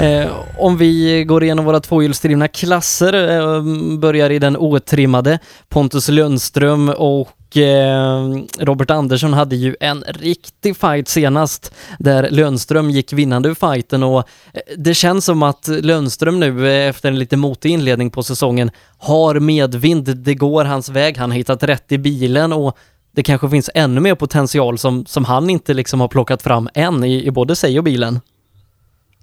Eh, 0.00 0.30
om 0.58 0.76
vi 0.76 1.24
går 1.24 1.44
igenom 1.44 1.64
våra 1.64 1.80
tvåhjulsdrivna 1.80 2.48
klasser, 2.48 3.12
eh, 3.38 3.62
börjar 3.98 4.30
i 4.30 4.38
den 4.38 4.56
otrimmade. 4.56 5.38
Pontus 5.68 6.08
Lundström 6.08 6.88
och 6.88 7.56
eh, 7.56 8.28
Robert 8.58 8.90
Andersson 8.90 9.32
hade 9.32 9.56
ju 9.56 9.76
en 9.80 10.04
riktig 10.08 10.76
fight 10.76 11.08
senast 11.08 11.74
där 11.98 12.30
Lundström 12.30 12.90
gick 12.90 13.12
vinnande 13.12 13.48
ur 13.48 13.54
fighten 13.54 14.02
och 14.02 14.18
eh, 14.52 14.60
det 14.76 14.94
känns 14.94 15.24
som 15.24 15.42
att 15.42 15.68
Lundström 15.68 16.40
nu 16.40 16.68
eh, 16.68 16.88
efter 16.88 17.08
en 17.08 17.18
lite 17.18 17.36
motig 17.36 17.70
inledning 17.70 18.10
på 18.10 18.22
säsongen 18.22 18.70
har 18.98 19.40
medvind. 19.40 20.16
Det 20.16 20.34
går 20.34 20.64
hans 20.64 20.88
väg. 20.88 21.16
Han 21.16 21.30
har 21.30 21.38
hittat 21.38 21.62
rätt 21.62 21.92
i 21.92 21.98
bilen 21.98 22.52
och 22.52 22.76
det 23.14 23.22
kanske 23.22 23.50
finns 23.50 23.70
ännu 23.74 24.00
mer 24.00 24.14
potential 24.14 24.78
som, 24.78 25.06
som 25.06 25.24
han 25.24 25.50
inte 25.50 25.74
liksom 25.74 26.00
har 26.00 26.08
plockat 26.08 26.42
fram 26.42 26.68
än 26.74 27.04
i, 27.04 27.26
i 27.26 27.30
både 27.30 27.56
sig 27.56 27.78
och 27.78 27.84
bilen. 27.84 28.20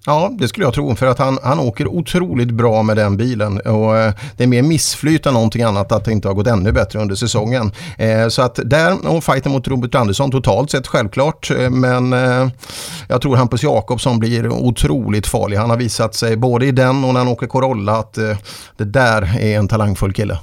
Ja, 0.05 0.31
det 0.39 0.47
skulle 0.47 0.65
jag 0.65 0.73
tro 0.73 0.95
för 0.95 1.07
att 1.07 1.19
han, 1.19 1.39
han 1.43 1.59
åker 1.59 1.87
otroligt 1.87 2.51
bra 2.51 2.83
med 2.83 2.97
den 2.97 3.17
bilen 3.17 3.59
och 3.59 3.97
eh, 3.97 4.13
det 4.37 4.43
är 4.43 4.47
mer 4.47 4.61
missflyt 4.61 5.25
än 5.25 5.33
någonting 5.33 5.63
annat 5.63 5.91
att 5.91 6.05
det 6.05 6.11
inte 6.11 6.27
har 6.27 6.35
gått 6.35 6.47
ännu 6.47 6.71
bättre 6.71 6.99
under 6.99 7.15
säsongen. 7.15 7.71
Eh, 7.97 8.27
så 8.27 8.41
att 8.41 8.59
där 8.65 9.07
och 9.07 9.23
fighten 9.23 9.51
mot 9.51 9.67
Robert 9.67 9.95
Andersson 9.95 10.31
totalt 10.31 10.71
sett 10.71 10.87
självklart 10.87 11.51
eh, 11.51 11.69
men 11.69 12.13
eh, 12.13 12.47
jag 13.07 13.21
tror 13.21 13.35
Hampus 13.35 13.63
Jakobsson 13.63 14.19
blir 14.19 14.47
otroligt 14.47 15.27
farlig. 15.27 15.57
Han 15.57 15.69
har 15.69 15.77
visat 15.77 16.15
sig 16.15 16.37
både 16.37 16.65
i 16.65 16.71
den 16.71 17.03
och 17.03 17.13
när 17.13 17.19
han 17.19 17.27
åker 17.27 17.47
Corolla 17.47 17.97
att 17.97 18.17
eh, 18.17 18.37
det 18.77 18.85
där 18.85 19.37
är 19.39 19.57
en 19.57 19.67
talangfull 19.67 20.13
kille. 20.13 20.39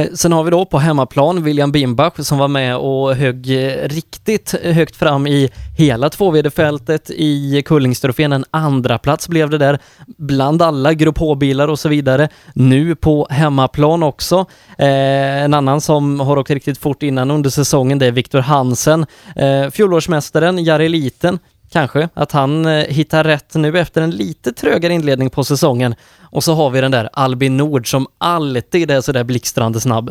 Eh, 0.00 0.06
sen 0.14 0.32
har 0.32 0.44
vi 0.44 0.50
då 0.50 0.64
på 0.64 0.78
hemmaplan 0.78 1.42
William 1.42 1.72
Bimbach 1.72 2.12
som 2.18 2.38
var 2.38 2.48
med 2.48 2.76
och 2.76 3.14
högg 3.14 3.50
eh, 3.50 3.88
riktigt 3.88 4.54
högt 4.62 4.96
fram 4.96 5.26
i 5.26 5.50
hela 5.78 6.08
2VD-fältet 6.08 7.10
i 7.10 7.62
Kullingstrofén. 7.66 8.32
En 8.32 8.44
andra 8.50 8.98
plats 8.98 9.28
blev 9.28 9.50
det 9.50 9.58
där 9.58 9.78
bland 10.06 10.62
alla 10.62 10.94
Grupp 10.94 11.18
H-bilar 11.18 11.68
och 11.68 11.78
så 11.78 11.88
vidare. 11.88 12.28
Nu 12.54 12.94
på 12.94 13.26
hemmaplan 13.30 14.02
också. 14.02 14.46
Eh, 14.78 15.44
en 15.44 15.54
annan 15.54 15.80
som 15.80 16.20
har 16.20 16.36
åkt 16.36 16.50
riktigt 16.50 16.78
fort 16.78 17.02
innan 17.02 17.30
under 17.30 17.50
säsongen 17.50 17.98
det 17.98 18.06
är 18.06 18.12
Viktor 18.12 18.40
Hansen. 18.40 19.06
Eh, 19.36 19.70
fjolårsmästaren 19.70 20.64
Jari 20.64 20.88
Liten 20.88 21.38
Kanske 21.72 22.08
att 22.14 22.32
han 22.32 22.66
eh, 22.66 22.84
hittar 22.86 23.24
rätt 23.24 23.54
nu 23.54 23.78
efter 23.78 24.02
en 24.02 24.10
lite 24.10 24.52
trögare 24.52 24.92
inledning 24.92 25.30
på 25.30 25.44
säsongen. 25.44 25.94
Och 26.20 26.44
så 26.44 26.54
har 26.54 26.70
vi 26.70 26.80
den 26.80 26.90
där 26.90 27.08
Albin 27.12 27.56
Nord 27.56 27.90
som 27.90 28.06
alltid 28.18 28.90
är 28.90 29.00
sådär 29.00 29.24
blixtrande 29.24 29.80
snabb. 29.80 30.10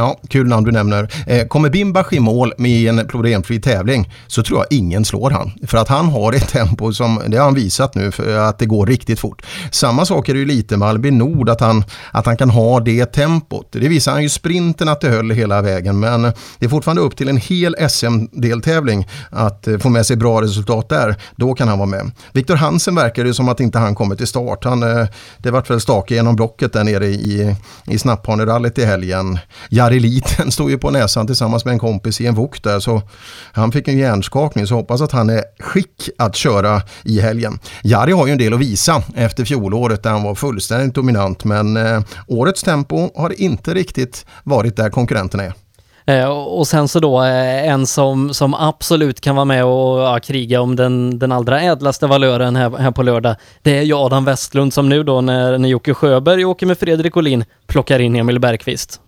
Ja, 0.00 0.20
kul 0.28 0.48
namn 0.48 0.64
du 0.64 0.72
nämner. 0.72 1.08
Eh, 1.26 1.46
kommer 1.46 1.70
Bimbach 1.70 2.12
i 2.12 2.20
mål 2.20 2.52
med 2.58 2.88
en 2.88 3.08
problemfri 3.08 3.60
tävling 3.60 4.12
så 4.26 4.42
tror 4.42 4.58
jag 4.58 4.66
ingen 4.78 5.04
slår 5.04 5.30
han. 5.30 5.52
För 5.66 5.78
att 5.78 5.88
han 5.88 6.08
har 6.08 6.32
ett 6.32 6.48
tempo 6.48 6.92
som, 6.92 7.22
det 7.26 7.36
har 7.36 7.44
han 7.44 7.54
visat 7.54 7.94
nu, 7.94 8.10
för 8.10 8.38
att 8.38 8.58
det 8.58 8.66
går 8.66 8.86
riktigt 8.86 9.20
fort. 9.20 9.42
Samma 9.70 10.04
sak 10.04 10.28
är 10.28 10.32
det 10.32 10.38
ju 10.38 10.46
lite 10.46 10.76
med 10.76 10.88
Albin 10.88 11.18
Nord, 11.18 11.48
att 11.48 11.60
han, 11.60 11.84
att 12.12 12.26
han 12.26 12.36
kan 12.36 12.50
ha 12.50 12.80
det 12.80 13.06
tempot. 13.06 13.68
Det 13.72 13.88
visar 13.88 14.12
han 14.12 14.22
ju 14.22 14.28
sprinten 14.28 14.88
att 14.88 15.00
det 15.00 15.08
höll 15.08 15.30
hela 15.30 15.62
vägen, 15.62 16.00
men 16.00 16.22
det 16.58 16.64
är 16.64 16.68
fortfarande 16.68 17.02
upp 17.02 17.16
till 17.16 17.28
en 17.28 17.36
hel 17.36 17.76
SM-deltävling 17.90 19.08
att 19.30 19.68
eh, 19.68 19.78
få 19.78 19.88
med 19.88 20.06
sig 20.06 20.16
bra 20.16 20.42
resultat 20.42 20.88
där. 20.88 21.16
Då 21.36 21.54
kan 21.54 21.68
han 21.68 21.78
vara 21.78 21.88
med. 21.88 22.10
Viktor 22.32 22.54
Hansen 22.54 22.94
verkar 22.94 23.24
det 23.24 23.34
som 23.34 23.48
att 23.48 23.60
inte 23.60 23.78
han 23.78 23.94
kommer 23.94 24.16
till 24.16 24.26
start. 24.26 24.64
Han, 24.64 24.82
eh, 24.82 25.06
det 25.38 25.50
vart 25.50 25.70
väl 25.70 25.80
stake 25.80 26.14
genom 26.14 26.36
blocket 26.36 26.72
där 26.72 26.84
nere 26.84 27.06
i, 27.06 27.56
i 27.86 27.98
Snapphanerallyt 27.98 28.78
i 28.78 28.84
helgen. 28.84 29.38
Jari 29.90 30.00
Liten 30.00 30.50
stod 30.52 30.70
ju 30.70 30.78
på 30.78 30.90
näsan 30.90 31.26
tillsammans 31.26 31.64
med 31.64 31.72
en 31.72 31.78
kompis 31.78 32.20
i 32.20 32.26
en 32.26 32.34
vok 32.34 32.62
där 32.62 32.80
så 32.80 33.02
han 33.52 33.72
fick 33.72 33.88
en 33.88 33.98
hjärnskakning 33.98 34.66
så 34.66 34.74
hoppas 34.74 35.00
att 35.00 35.12
han 35.12 35.30
är 35.30 35.42
skick 35.58 36.08
att 36.18 36.36
köra 36.36 36.82
i 37.04 37.20
helgen. 37.20 37.58
Jari 37.84 38.12
har 38.12 38.26
ju 38.26 38.32
en 38.32 38.38
del 38.38 38.54
att 38.54 38.60
visa 38.60 39.02
efter 39.14 39.44
fjolåret 39.44 40.02
där 40.02 40.10
han 40.10 40.22
var 40.22 40.34
fullständigt 40.34 40.94
dominant 40.94 41.44
men 41.44 41.76
eh, 41.76 42.00
årets 42.26 42.62
tempo 42.62 43.10
har 43.14 43.40
inte 43.40 43.74
riktigt 43.74 44.26
varit 44.44 44.76
där 44.76 44.90
konkurrenterna 44.90 45.42
är. 45.42 45.54
Eh, 46.06 46.28
och 46.28 46.66
sen 46.66 46.88
så 46.88 47.00
då 47.00 47.22
eh, 47.22 47.68
en 47.68 47.86
som, 47.86 48.34
som 48.34 48.54
absolut 48.54 49.20
kan 49.20 49.36
vara 49.36 49.44
med 49.44 49.64
och 49.64 50.00
ja, 50.00 50.18
kriga 50.22 50.60
om 50.60 50.76
den, 50.76 51.18
den 51.18 51.32
allra 51.32 51.60
ädlaste 51.60 52.06
valören 52.06 52.56
här, 52.56 52.78
här 52.78 52.90
på 52.90 53.02
lördag. 53.02 53.36
Det 53.62 53.78
är 53.78 53.82
ju 53.82 53.94
Adam 53.94 54.24
Westlund 54.24 54.74
som 54.74 54.88
nu 54.88 55.02
då 55.02 55.20
när, 55.20 55.58
när 55.58 55.68
Jocke 55.68 55.94
Sjöberg 55.94 56.44
åker 56.44 56.66
med 56.66 56.78
Fredrik 56.78 57.16
Olin 57.16 57.44
plockar 57.66 57.98
in 57.98 58.16
Emil 58.16 58.40
Bergqvist. 58.40 59.00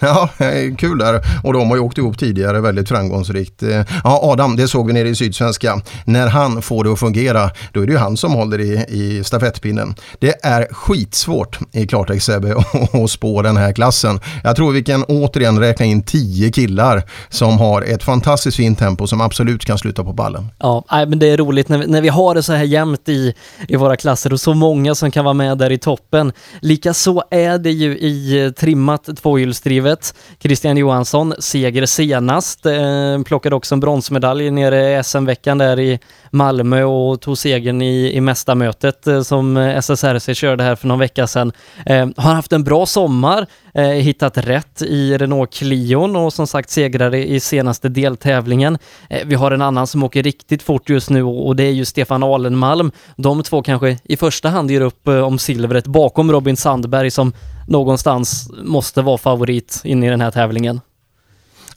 Ja, 0.10 0.28
eh, 0.38 0.74
kul 0.76 0.98
där. 0.98 1.20
Och 1.42 1.52
de 1.52 1.68
har 1.68 1.76
ju 1.76 1.82
åkt 1.82 1.98
ihop 1.98 2.18
tidigare 2.18 2.60
väldigt 2.60 2.88
framgångsrikt. 2.88 3.62
Eh, 3.62 3.84
ja, 4.04 4.20
Adam, 4.22 4.56
det 4.56 4.68
såg 4.68 4.86
vi 4.86 4.92
nere 4.92 5.08
i 5.08 5.14
Sydsvenska. 5.14 5.80
När 6.04 6.28
han 6.28 6.62
får 6.62 6.84
det 6.84 6.92
att 6.92 6.98
fungera, 6.98 7.50
då 7.72 7.82
är 7.82 7.86
det 7.86 7.92
ju 7.92 7.98
han 7.98 8.16
som 8.16 8.32
håller 8.32 8.60
i, 8.60 8.84
i 8.88 9.24
stafettpinnen. 9.24 9.94
Det 10.18 10.34
är 10.42 10.66
skitsvårt 10.70 11.58
i 11.72 11.86
klartext 11.86 12.26
Sebbe 12.26 12.54
att 13.04 13.10
spå 13.10 13.42
den 13.42 13.56
här 13.56 13.72
klassen. 13.72 14.20
Jag 14.44 14.56
tror 14.56 14.72
vi 14.72 14.82
kan 14.82 15.04
återigen 15.04 15.58
räkna 15.58 15.86
in 15.86 16.02
tio 16.02 16.50
killar 16.50 17.02
som 17.28 17.58
har 17.58 17.82
ett 17.82 18.02
fantastiskt 18.02 18.56
fint 18.56 18.78
tempo 18.78 19.06
som 19.06 19.20
absolut 19.20 19.64
kan 19.64 19.78
sluta 19.78 20.04
på 20.04 20.12
ballen. 20.12 20.46
Ja, 20.58 20.84
men 20.88 21.18
det 21.18 21.26
är 21.26 21.36
roligt 21.36 21.68
när 21.68 21.78
vi, 21.78 21.86
när 21.86 22.00
vi 22.00 22.08
har 22.08 22.34
det 22.34 22.42
så 22.42 22.52
här 22.52 22.64
jämnt 22.64 23.08
i, 23.08 23.34
i 23.68 23.76
våra 23.76 23.96
klasser 23.96 24.32
och 24.32 24.40
så 24.40 24.54
många 24.54 24.94
som 24.94 25.10
kan 25.10 25.24
vara 25.24 25.34
med 25.34 25.58
där 25.58 25.72
i 25.72 25.78
toppen. 25.78 26.32
Likaså 26.60 27.22
är 27.30 27.58
det 27.58 27.70
ju 27.70 27.98
i 27.98 28.44
eh, 28.44 28.50
trimmat 28.50 29.08
tvåhjulsdrivet 29.22 29.89
livet. 29.90 30.14
Christian 30.38 30.76
Johansson, 30.76 31.34
seger 31.38 31.86
senast, 31.86 32.66
eh, 32.66 33.22
plockade 33.24 33.56
också 33.56 33.74
en 33.74 33.80
bronsmedalj 33.80 34.50
nere 34.50 34.98
i 34.98 35.02
SM-veckan 35.02 35.58
där 35.58 35.80
i 35.80 35.98
Malmö 36.30 36.82
och 36.84 37.20
tog 37.20 37.38
segern 37.38 37.82
i, 37.82 38.12
i 38.16 38.20
mästarmötet 38.20 39.06
eh, 39.06 39.22
som 39.22 39.56
SSRC 39.56 40.34
körde 40.34 40.64
här 40.64 40.76
för 40.76 40.88
någon 40.88 40.98
vecka 40.98 41.26
sedan. 41.26 41.52
Eh, 41.86 42.08
har 42.16 42.34
haft 42.34 42.52
en 42.52 42.64
bra 42.64 42.86
sommar, 42.86 43.46
eh, 43.74 43.84
hittat 43.84 44.38
rätt 44.38 44.82
i 44.82 45.18
Renault 45.18 45.52
Clion 45.52 46.16
och 46.16 46.32
som 46.32 46.46
sagt 46.46 46.70
segrare 46.70 47.26
i 47.26 47.40
senaste 47.40 47.88
deltävlingen. 47.88 48.78
Eh, 49.10 49.26
vi 49.26 49.34
har 49.34 49.50
en 49.50 49.62
annan 49.62 49.86
som 49.86 50.02
åker 50.02 50.22
riktigt 50.22 50.62
fort 50.62 50.88
just 50.88 51.10
nu 51.10 51.22
och 51.22 51.56
det 51.56 51.64
är 51.64 51.72
ju 51.72 51.84
Stefan 51.84 52.22
Alenmalm. 52.22 52.92
De 53.16 53.42
två 53.42 53.62
kanske 53.62 53.98
i 54.04 54.16
första 54.16 54.48
hand 54.48 54.70
ger 54.70 54.80
upp 54.80 55.08
eh, 55.08 55.20
om 55.20 55.38
silvret 55.38 55.86
bakom 55.86 56.32
Robin 56.32 56.56
Sandberg 56.56 57.10
som 57.10 57.32
någonstans 57.70 58.50
måste 58.62 59.02
vara 59.02 59.18
favorit 59.18 59.80
in 59.84 60.02
i 60.02 60.10
den 60.10 60.20
här 60.20 60.30
tävlingen. 60.30 60.80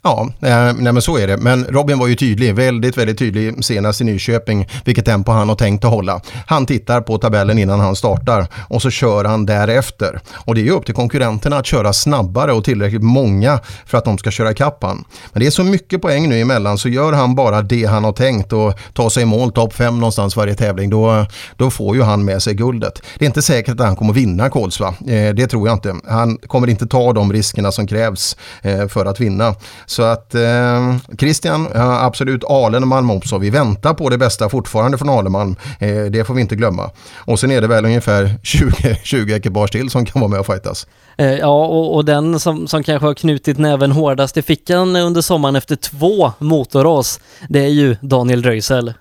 Ja, 0.06 0.28
eh, 0.40 0.72
nej, 0.78 0.92
men 0.92 1.02
så 1.02 1.18
är 1.18 1.26
det. 1.26 1.36
Men 1.36 1.64
Robin 1.64 1.98
var 1.98 2.06
ju 2.06 2.14
tydlig, 2.14 2.54
väldigt, 2.54 2.98
väldigt 2.98 3.18
tydlig 3.18 3.64
senast 3.64 4.00
i 4.00 4.04
Nyköping 4.04 4.68
vilket 4.84 5.04
tempo 5.04 5.32
han 5.32 5.48
har 5.48 5.56
tänkt 5.56 5.84
att 5.84 5.90
hålla. 5.90 6.20
Han 6.46 6.66
tittar 6.66 7.00
på 7.00 7.18
tabellen 7.18 7.58
innan 7.58 7.80
han 7.80 7.96
startar 7.96 8.46
och 8.68 8.82
så 8.82 8.90
kör 8.90 9.24
han 9.24 9.46
därefter. 9.46 10.20
Och 10.34 10.54
det 10.54 10.60
är 10.60 10.64
ju 10.64 10.70
upp 10.70 10.86
till 10.86 10.94
konkurrenterna 10.94 11.56
att 11.56 11.66
köra 11.66 11.92
snabbare 11.92 12.52
och 12.52 12.64
tillräckligt 12.64 13.02
många 13.02 13.60
för 13.86 13.98
att 13.98 14.04
de 14.04 14.18
ska 14.18 14.30
köra 14.30 14.50
ikapp 14.50 14.82
han. 14.82 15.04
Men 15.32 15.40
det 15.40 15.46
är 15.46 15.50
så 15.50 15.64
mycket 15.64 16.02
poäng 16.02 16.28
nu 16.28 16.40
emellan 16.40 16.78
så 16.78 16.88
gör 16.88 17.12
han 17.12 17.34
bara 17.34 17.62
det 17.62 17.84
han 17.84 18.04
har 18.04 18.12
tänkt 18.12 18.52
och 18.52 18.74
tar 18.92 19.08
sig 19.08 19.22
i 19.22 19.26
mål 19.26 19.52
topp 19.52 19.72
fem 19.74 20.00
någonstans 20.00 20.36
varje 20.36 20.54
tävling 20.54 20.90
då, 20.90 21.26
då 21.56 21.70
får 21.70 21.96
ju 21.96 22.02
han 22.02 22.24
med 22.24 22.42
sig 22.42 22.54
guldet. 22.54 23.02
Det 23.18 23.24
är 23.24 23.26
inte 23.26 23.42
säkert 23.42 23.80
att 23.80 23.86
han 23.86 23.96
kommer 23.96 24.12
vinna 24.12 24.50
Kolsva, 24.50 24.88
eh, 24.88 25.34
det 25.34 25.46
tror 25.46 25.68
jag 25.68 25.76
inte. 25.76 25.94
Han 26.08 26.36
kommer 26.36 26.70
inte 26.70 26.86
ta 26.86 27.12
de 27.12 27.32
riskerna 27.32 27.72
som 27.72 27.86
krävs 27.86 28.36
eh, 28.62 28.88
för 28.88 29.06
att 29.06 29.20
vinna. 29.20 29.54
Så 29.94 30.02
att 30.02 30.34
eh, 30.34 30.96
Christian, 31.18 31.68
absolut 31.74 32.44
Alen 32.44 33.10
också. 33.10 33.38
Vi 33.38 33.50
väntar 33.50 33.94
på 33.94 34.08
det 34.08 34.18
bästa 34.18 34.48
fortfarande 34.48 34.98
från 34.98 35.08
Alemalm. 35.08 35.56
Eh, 35.78 36.04
det 36.04 36.24
får 36.26 36.34
vi 36.34 36.40
inte 36.40 36.56
glömma. 36.56 36.90
Och 37.16 37.40
sen 37.40 37.50
är 37.50 37.60
det 37.60 37.66
väl 37.66 37.84
ungefär 37.84 38.38
20, 38.42 38.98
20 39.02 39.34
ekipage 39.34 39.72
till 39.72 39.90
som 39.90 40.06
kan 40.06 40.20
vara 40.20 40.30
med 40.30 40.40
och 40.40 40.46
fightas. 40.46 40.86
Eh, 41.16 41.32
ja, 41.32 41.66
och, 41.66 41.94
och, 41.94 42.04
den 42.04 42.40
som, 42.40 42.66
som 42.66 42.82
kanske 42.82 43.06
har 43.06 43.14
knutit 43.14 43.58
näven 43.58 43.92
hårdast 43.92 44.36
i 44.36 44.42
fickan 44.42 44.96
under 44.96 45.20
sommaren 45.20 45.56
efter 45.56 45.76
två 45.76 46.32
motorras, 46.38 47.20
det 47.48 47.60
är 47.60 47.68
ju 47.68 47.96
Daniel 48.00 48.42
Röisel. 48.42 48.94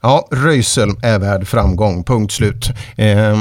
Ja, 0.00 0.28
Röisel 0.30 0.90
är 1.02 1.18
värd 1.18 1.48
framgång, 1.48 2.04
punkt 2.04 2.32
slut. 2.32 2.68
Eh, 2.96 3.36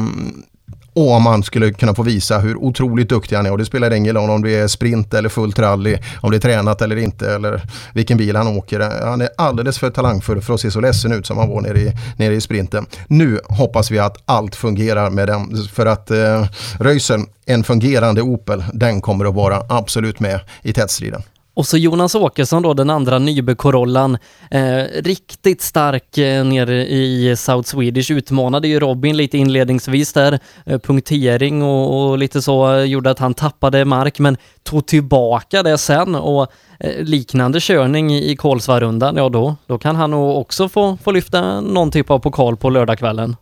och 0.94 1.12
om 1.12 1.24
man 1.24 1.44
skulle 1.44 1.74
kunna 1.74 1.96
få 1.96 2.04
visa 2.04 2.40
hur 2.40 2.56
otroligt 2.56 3.10
duktig 3.10 3.36
han 3.36 3.46
är 3.46 3.52
och 3.52 3.58
det 3.58 3.66
spelar 3.66 3.94
ingen 3.94 4.16
roll 4.16 4.30
om 4.30 4.42
det 4.42 4.56
är 4.56 4.68
sprint 4.68 5.14
eller 5.14 5.30
fullt 5.30 5.60
rally, 5.60 5.98
om 6.22 6.32
det 6.32 6.38
är 6.38 6.42
tränat 6.42 6.82
eller 6.82 6.96
inte 6.96 7.36
eller 7.36 7.62
vilken 7.94 8.18
bil 8.18 8.36
han 8.36 8.48
åker. 8.48 8.80
Han 8.80 9.22
är 9.22 9.30
alldeles 9.38 9.80
för 9.80 9.90
talangfull 9.90 10.42
för 10.42 10.54
att 10.54 10.62
se 10.62 10.72
så 10.72 10.80
ledsen 10.80 11.12
ut 11.12 11.26
som 11.26 11.38
han 11.38 11.50
var 11.50 11.62
nere 11.62 11.80
i, 11.80 11.94
nere 12.18 12.36
i 12.36 12.42
sprinten. 12.42 12.86
Nu 13.08 13.40
hoppas 13.46 13.92
vi 13.92 14.00
att 14.00 14.18
allt 14.26 14.56
fungerar 14.56 15.10
med 15.10 15.28
den 15.28 15.68
för 15.74 15.86
att 15.86 16.12
eh, 16.12 16.46
Röisen, 16.80 17.26
en 17.46 17.64
fungerande 17.64 18.22
Opel, 18.22 18.64
den 18.74 19.02
kommer 19.02 19.26
att 19.26 19.36
vara 19.36 19.64
absolut 19.70 20.20
med 20.20 20.40
i 20.62 20.74
tätstriden. 20.74 21.24
Och 21.54 21.68
så 21.68 21.78
Jonas 21.78 22.16
Åkesson 22.16 22.64
då, 22.64 22.74
den 22.74 22.90
andra 22.90 23.20
Nybe-Corollan. 23.20 24.18
Eh, 24.52 24.84
riktigt 25.04 25.62
stark 25.62 26.18
eh, 26.18 26.46
nere 26.46 26.88
i 26.88 27.36
South 27.38 27.70
Swedish. 27.70 28.12
Utmanade 28.12 28.68
ju 28.68 28.80
Robin 28.80 29.18
lite 29.18 29.38
inledningsvis 29.38 30.14
där. 30.14 30.40
Eh, 30.66 30.80
punktering 30.80 31.64
och, 31.64 32.10
och, 32.10 32.18
lite 32.18 32.42
så 32.42 32.74
eh, 32.74 32.84
gjorde 32.84 33.12
att 33.12 33.20
han 33.20 33.34
tappade 33.34 33.86
mark, 33.86 34.20
men 34.20 34.38
tog 34.64 34.86
tillbaka 34.86 35.64
det 35.64 35.78
sen 35.78 36.16
och 36.16 36.52
eh, 36.80 37.04
liknande 37.04 37.60
körning 37.62 38.14
i, 38.14 38.32
i 38.32 38.36
Kolsvarundan, 38.36 39.16
ja 39.16 39.30
då, 39.30 39.56
då 39.66 39.78
kan 39.78 39.96
han 39.96 40.12
nog 40.12 40.38
också 40.38 40.70
få, 40.70 40.98
få 41.04 41.12
lyfta 41.12 41.62
någon 41.62 41.92
typ 41.92 42.10
av 42.10 42.20
pokal 42.20 42.58
på 42.58 42.70
lördagskvällen. 42.70 43.36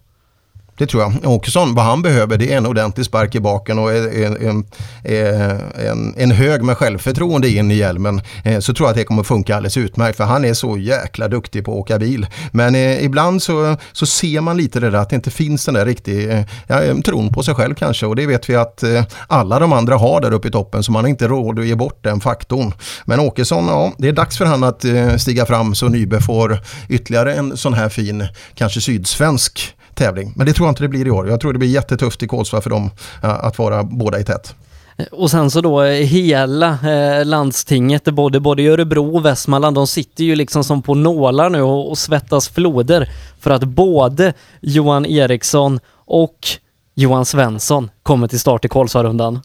Det 0.79 0.87
tror 0.87 1.03
jag. 1.03 1.31
Åkesson, 1.31 1.75
vad 1.75 1.85
han 1.85 2.01
behöver 2.01 2.37
det 2.37 2.53
är 2.53 2.57
en 2.57 2.65
ordentlig 2.65 3.05
spark 3.05 3.35
i 3.35 3.39
baken 3.39 3.79
och 3.79 3.91
en, 3.91 4.25
en, 4.25 4.47
en, 4.47 4.65
eh, 5.03 6.23
en 6.23 6.31
hög 6.31 6.63
med 6.63 6.77
självförtroende 6.77 7.49
in 7.49 7.71
i 7.71 7.75
hjälmen. 7.75 8.21
Eh, 8.43 8.59
så 8.59 8.73
tror 8.73 8.87
jag 8.87 8.91
att 8.91 8.97
det 8.97 9.03
kommer 9.03 9.23
funka 9.23 9.55
alldeles 9.55 9.77
utmärkt 9.77 10.17
för 10.17 10.23
han 10.23 10.45
är 10.45 10.53
så 10.53 10.77
jäkla 10.77 11.27
duktig 11.27 11.65
på 11.65 11.71
att 11.71 11.77
åka 11.77 11.99
bil. 11.99 12.27
Men 12.51 12.75
eh, 12.75 13.05
ibland 13.05 13.43
så, 13.43 13.77
så 13.91 14.05
ser 14.05 14.41
man 14.41 14.57
lite 14.57 14.79
det 14.79 14.89
där 14.89 14.99
att 14.99 15.09
det 15.09 15.15
inte 15.15 15.31
finns 15.31 15.65
den 15.65 15.73
där 15.73 15.85
riktiga 15.85 16.45
eh, 16.67 16.97
tron 17.05 17.33
på 17.33 17.43
sig 17.43 17.55
själv 17.55 17.75
kanske 17.75 18.05
och 18.05 18.15
det 18.15 18.25
vet 18.25 18.49
vi 18.49 18.55
att 18.55 18.83
eh, 18.83 19.03
alla 19.27 19.59
de 19.59 19.73
andra 19.73 19.97
har 19.97 20.21
där 20.21 20.33
uppe 20.33 20.47
i 20.47 20.51
toppen 20.51 20.83
så 20.83 20.91
man 20.91 21.03
har 21.03 21.09
inte 21.09 21.27
råd 21.27 21.59
att 21.59 21.65
ge 21.65 21.75
bort 21.75 22.03
den 22.03 22.21
faktorn. 22.21 22.73
Men 23.05 23.19
Åkesson, 23.19 23.67
ja 23.67 23.93
det 23.97 24.07
är 24.07 24.13
dags 24.13 24.37
för 24.37 24.45
han 24.45 24.63
att 24.63 24.85
eh, 24.85 25.15
stiga 25.15 25.45
fram 25.45 25.75
så 25.75 25.87
Nybe 25.87 26.21
får 26.21 26.59
ytterligare 26.89 27.33
en 27.33 27.57
sån 27.57 27.73
här 27.73 27.89
fin, 27.89 28.27
kanske 28.55 28.81
sydsvensk 28.81 29.75
tävling. 29.99 30.33
Men 30.35 30.45
det 30.45 30.53
tror 30.53 30.67
jag 30.67 30.71
inte 30.71 30.83
det 30.83 30.87
blir 30.87 31.07
i 31.07 31.11
år. 31.11 31.29
Jag 31.29 31.39
tror 31.39 31.53
det 31.53 31.59
blir 31.59 31.69
jättetufft 31.69 32.23
i 32.23 32.27
Kolsva 32.27 32.61
för 32.61 32.69
dem 32.69 32.91
eh, 33.23 33.29
att 33.29 33.59
vara 33.59 33.83
båda 33.83 34.19
i 34.19 34.23
tätt. 34.23 34.55
Eh, 34.97 35.05
och 35.11 35.31
sen 35.31 35.51
så 35.51 35.61
då 35.61 35.83
eh, 35.83 36.05
hela 36.05 36.69
eh, 36.69 37.25
landstinget, 37.25 38.03
både, 38.03 38.39
både 38.39 38.63
Örebro 38.63 39.15
och 39.15 39.25
Västmanland, 39.25 39.75
de 39.75 39.87
sitter 39.87 40.23
ju 40.23 40.35
liksom 40.35 40.63
som 40.63 40.81
på 40.81 40.95
nålar 40.95 41.49
nu 41.49 41.61
och, 41.61 41.89
och 41.89 41.97
svettas 41.97 42.49
floder 42.49 43.09
för 43.39 43.51
att 43.51 43.63
både 43.63 44.33
Johan 44.61 45.05
Eriksson 45.05 45.79
och 46.05 46.47
Johan 46.95 47.25
Svensson 47.25 47.89
kommer 48.03 48.27
till 48.27 48.39
start 48.39 48.65
i 48.65 48.67
Kolsvarundan. 48.67 49.39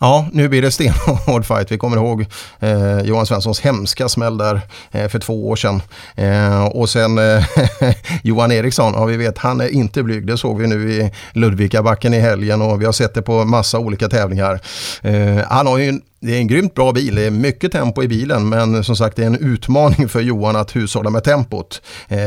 Ja, 0.00 0.28
nu 0.32 0.48
blir 0.48 0.62
det 0.62 0.70
stenhård 0.70 1.46
fight. 1.46 1.72
Vi 1.72 1.78
kommer 1.78 1.96
ihåg 1.96 2.26
eh, 2.60 3.00
Johan 3.00 3.26
Svenssons 3.26 3.60
hemska 3.60 4.08
smäll 4.08 4.38
där 4.38 4.60
eh, 4.90 5.08
för 5.08 5.18
två 5.18 5.48
år 5.48 5.56
sedan. 5.56 5.82
Eh, 6.16 6.64
och 6.64 6.88
sen 6.88 7.18
eh, 7.18 7.44
Johan 8.22 8.52
Eriksson, 8.52 8.92
ja 8.96 9.04
vi 9.04 9.16
vet 9.16 9.38
han 9.38 9.60
är 9.60 9.68
inte 9.68 10.02
blyg. 10.02 10.26
Det 10.26 10.38
såg 10.38 10.60
vi 10.60 10.66
nu 10.66 10.92
i 10.92 11.10
Ludvikabacken 11.32 12.14
i 12.14 12.18
helgen 12.18 12.62
och 12.62 12.80
vi 12.80 12.84
har 12.84 12.92
sett 12.92 13.14
det 13.14 13.22
på 13.22 13.44
massa 13.44 13.78
olika 13.78 14.08
tävlingar. 14.08 14.60
Eh, 15.02 15.38
han 15.48 15.66
har 15.66 15.78
ju 15.78 15.88
en 15.88 16.02
det 16.20 16.34
är 16.34 16.38
en 16.38 16.46
grymt 16.46 16.74
bra 16.74 16.92
bil, 16.92 17.14
det 17.14 17.22
är 17.22 17.30
mycket 17.30 17.72
tempo 17.72 18.02
i 18.02 18.08
bilen 18.08 18.48
men 18.48 18.84
som 18.84 18.96
sagt 18.96 19.16
det 19.16 19.22
är 19.22 19.26
en 19.26 19.38
utmaning 19.38 20.08
för 20.08 20.20
Johan 20.20 20.56
att 20.56 20.76
hushålla 20.76 21.10
med 21.10 21.24
tempot. 21.24 21.82
Eh, 22.08 22.18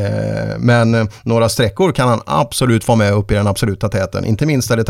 men 0.58 0.96
eh, 0.96 1.06
några 1.24 1.50
sträckor 1.50 1.92
kan 1.92 2.08
han 2.08 2.22
absolut 2.26 2.84
få 2.84 2.96
med 2.96 3.14
upp 3.14 3.32
i 3.32 3.34
den 3.34 3.48
absoluta 3.48 3.90
täten, 3.90 4.26
inte 4.26 4.46
minst 4.46 4.70
där 4.70 4.78
det, 4.78 4.84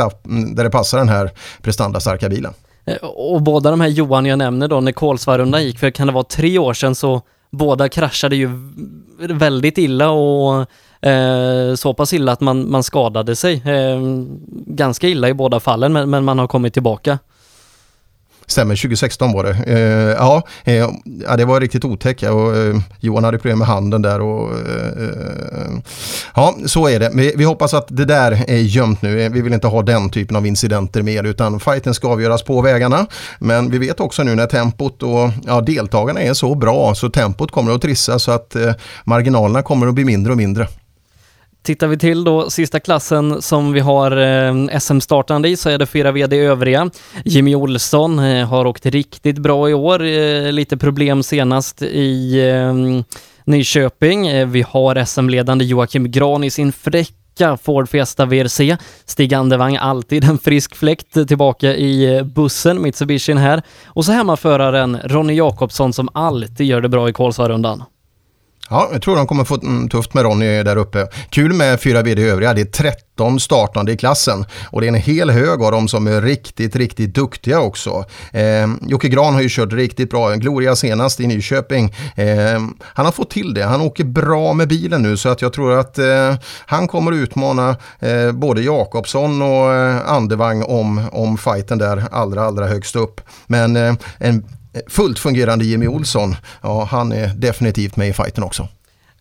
där 0.56 0.64
det 0.64 0.70
passar 0.70 0.98
den 0.98 1.10
här 1.10 1.32
prestandastarka 1.62 2.30
bilen. 2.30 2.54
Eh, 2.86 2.96
och 3.04 3.42
båda 3.42 3.72
de 3.72 3.82
här 3.82 3.88
Johan 3.88 4.26
jag 4.26 4.38
nämner 4.40 4.68
då, 4.68 4.82
när 4.82 4.92
Kolsvarundan 4.92 5.64
gick, 5.64 5.80
för 5.80 5.90
kan 5.90 6.08
det 6.08 6.14
vara 6.14 6.24
tre 6.24 6.58
år 6.58 6.74
sedan 6.74 6.96
så 6.96 7.22
båda 7.52 7.90
kraschade 7.90 8.36
ju 8.36 8.50
väldigt 9.20 9.78
illa 9.78 10.10
och 10.10 10.66
eh, 11.06 11.76
så 11.76 11.94
pass 11.94 12.14
illa 12.14 12.32
att 12.32 12.42
man, 12.42 12.72
man 12.72 12.84
skadade 12.84 13.36
sig. 13.36 13.54
Eh, 13.54 14.00
ganska 14.66 15.08
illa 15.08 15.30
i 15.30 15.34
båda 15.34 15.60
fallen 15.60 15.94
men, 15.94 16.10
men 16.10 16.24
man 16.24 16.40
har 16.40 16.48
kommit 16.48 16.74
tillbaka. 16.74 17.20
Stämmer, 18.48 18.76
2016 18.76 19.32
var 19.32 19.44
det. 19.44 19.52
Eh, 19.68 20.16
ja, 20.18 20.44
eh, 20.64 20.90
ja, 21.28 21.38
det 21.38 21.46
var 21.46 21.62
riktigt 21.62 21.86
otäckt. 21.86 22.24
Och, 22.24 22.58
eh, 22.58 22.76
Johan 23.00 23.24
hade 23.24 23.38
problem 23.38 23.60
med 23.60 23.68
handen 23.68 24.02
där. 24.02 24.22
Och, 24.22 24.52
eh, 24.54 25.72
ja, 26.36 26.56
så 26.66 26.88
är 26.88 27.00
det. 27.00 27.12
Vi, 27.14 27.34
vi, 27.38 27.44
hoppas 27.44 27.74
att 27.74 27.86
det 27.90 28.06
där 28.06 28.44
är 28.48 28.58
gömt 28.58 29.02
nu. 29.02 29.22
Eh, 29.22 29.32
vi 29.32 29.42
vill 29.42 29.54
inte 29.54 29.68
ha 29.68 29.82
den 29.82 30.10
typen 30.10 30.36
av 30.36 30.48
incidenter 30.48 31.02
mer 31.02 31.24
utan 31.24 31.60
fighten 31.60 31.94
ska 31.94 32.08
avgöras 32.08 32.44
på 32.44 32.62
vägarna. 32.62 33.06
Men 33.40 33.72
vi 33.72 33.78
vet 33.78 34.00
också 34.00 34.24
nu 34.24 34.36
när 34.36 34.48
tempot 34.48 35.04
och 35.04 35.30
ja, 35.46 35.62
deltagarna 35.62 36.22
är 36.22 36.34
så 36.34 36.56
bra 36.56 36.96
så 36.96 37.10
tempot 37.10 37.52
kommer 37.52 37.76
att 37.76 37.82
trissa 37.82 38.20
så 38.20 38.32
att 38.32 38.56
eh, 38.56 38.74
marginalerna 39.04 39.62
kommer 39.62 39.88
att 39.88 39.94
bli 39.94 40.06
mindre 40.06 40.32
och 40.32 40.38
mindre. 40.38 40.68
Tittar 41.64 41.88
vi 41.88 41.98
till 41.98 42.24
då 42.24 42.50
sista 42.50 42.80
klassen 42.80 43.42
som 43.42 43.74
vi 43.74 43.80
har 43.80 44.18
eh, 44.18 44.80
SM-startande 44.80 45.50
i 45.50 45.58
så 45.58 45.70
är 45.70 45.78
det 45.78 45.86
fyra 45.86 46.12
VD 46.12 46.40
övriga. 46.40 46.90
Jimmy 47.26 47.56
Olsson 47.56 48.20
eh, 48.20 48.48
har 48.48 48.66
åkt 48.66 48.86
riktigt 48.86 49.38
bra 49.38 49.70
i 49.70 49.74
år, 49.74 50.04
eh, 50.04 50.52
lite 50.52 50.78
problem 50.78 51.24
senast 51.24 51.82
i 51.82 52.40
eh, 52.50 52.74
Nyköping. 53.46 54.28
Eh, 54.28 54.48
vi 54.48 54.62
har 54.62 55.06
SM-ledande 55.06 55.66
Joakim 55.66 56.12
Gran 56.12 56.44
i 56.44 56.52
sin 56.52 56.72
fräcka 56.72 57.58
Ford 57.58 57.90
Fiesta 57.90 58.26
VRC. 58.26 58.78
Stig 59.06 59.34
Andevang 59.34 59.78
alltid 59.78 60.24
en 60.24 60.38
frisk 60.38 60.76
fläkt 60.76 61.18
eh, 61.18 61.26
tillbaka 61.26 61.76
i 61.76 62.24
bussen, 62.24 62.82
Mitsubishin 62.82 63.38
här. 63.38 63.62
Och 63.86 64.06
så 64.06 64.12
hemmaföraren 64.12 64.98
Ronny 65.04 65.34
Jakobsson 65.34 65.94
som 65.94 66.10
alltid 66.14 66.68
gör 66.68 66.82
det 66.82 66.90
bra 66.90 67.10
i 67.10 67.14
Kolsvarundan. 67.14 67.84
Ja, 68.72 68.90
jag 68.92 69.02
tror 69.02 69.16
de 69.16 69.28
kommer 69.28 69.44
få 69.44 69.60
mm, 69.62 69.90
tufft 69.90 70.14
med 70.14 70.24
Ronny 70.24 70.64
där 70.64 70.78
uppe. 70.78 71.08
Kul 71.30 71.54
med 71.54 71.82
fyra 71.82 72.02
VD 72.02 72.24
övriga, 72.24 72.54
det 72.54 72.62
är 72.62 72.66
13 72.66 73.40
startande 73.40 73.92
i 73.92 73.98
klassen 73.98 74.46
och 74.66 74.82
det 74.82 74.88
är 74.88 74.90
en 74.90 74.96
hel 74.96 75.30
hög 75.30 75.64
av 75.64 75.72
dem 75.72 75.88
som 75.88 76.08
är 76.08 76.22
riktigt, 76.22 76.76
riktigt 76.76 77.16
duktiga 77.16 77.60
också. 77.60 78.06
Eh, 78.34 78.68
Jocke 78.82 79.08
Gran 79.08 79.34
har 79.34 79.42
ju 79.42 79.50
kört 79.50 79.74
riktigt 79.74 80.10
bra, 80.10 80.36
Gloria 80.36 80.76
senast 80.76 81.20
i 81.20 81.28
Nyköping. 81.28 81.96
Eh, 82.16 82.62
han 82.82 83.06
har 83.06 83.12
fått 83.12 83.30
till 83.30 83.54
det, 83.54 83.64
han 83.64 83.82
åker 83.82 84.04
bra 84.04 84.54
med 84.54 84.68
bilen 84.68 85.02
nu 85.02 85.18
så 85.18 85.30
att 85.30 85.42
jag 85.42 85.54
tror 85.54 85.80
att 85.80 85.98
eh, 85.98 86.36
han 86.66 86.88
kommer 86.88 87.12
utmana 87.12 87.76
eh, 88.00 88.32
både 88.32 88.62
Jakobsson 88.62 89.42
och 89.42 89.74
eh, 89.74 90.12
Andevang 90.12 90.64
om, 90.64 91.10
om 91.12 91.38
fighten 91.38 91.78
där 91.78 92.04
allra, 92.12 92.44
allra 92.44 92.68
högst 92.68 92.96
upp. 92.96 93.22
Men 93.48 93.76
eh, 93.76 93.94
en 94.18 94.44
Eh, 94.74 94.82
fullt 94.88 95.20
fungerande 95.20 95.66
Jimmy 95.66 95.88
Olsson, 95.88 96.36
ja 96.62 96.88
han 96.92 97.12
är 97.12 97.28
definitivt 97.28 97.96
med 97.96 98.10
i 98.10 98.14
fighten 98.14 98.44
också. 98.44 98.68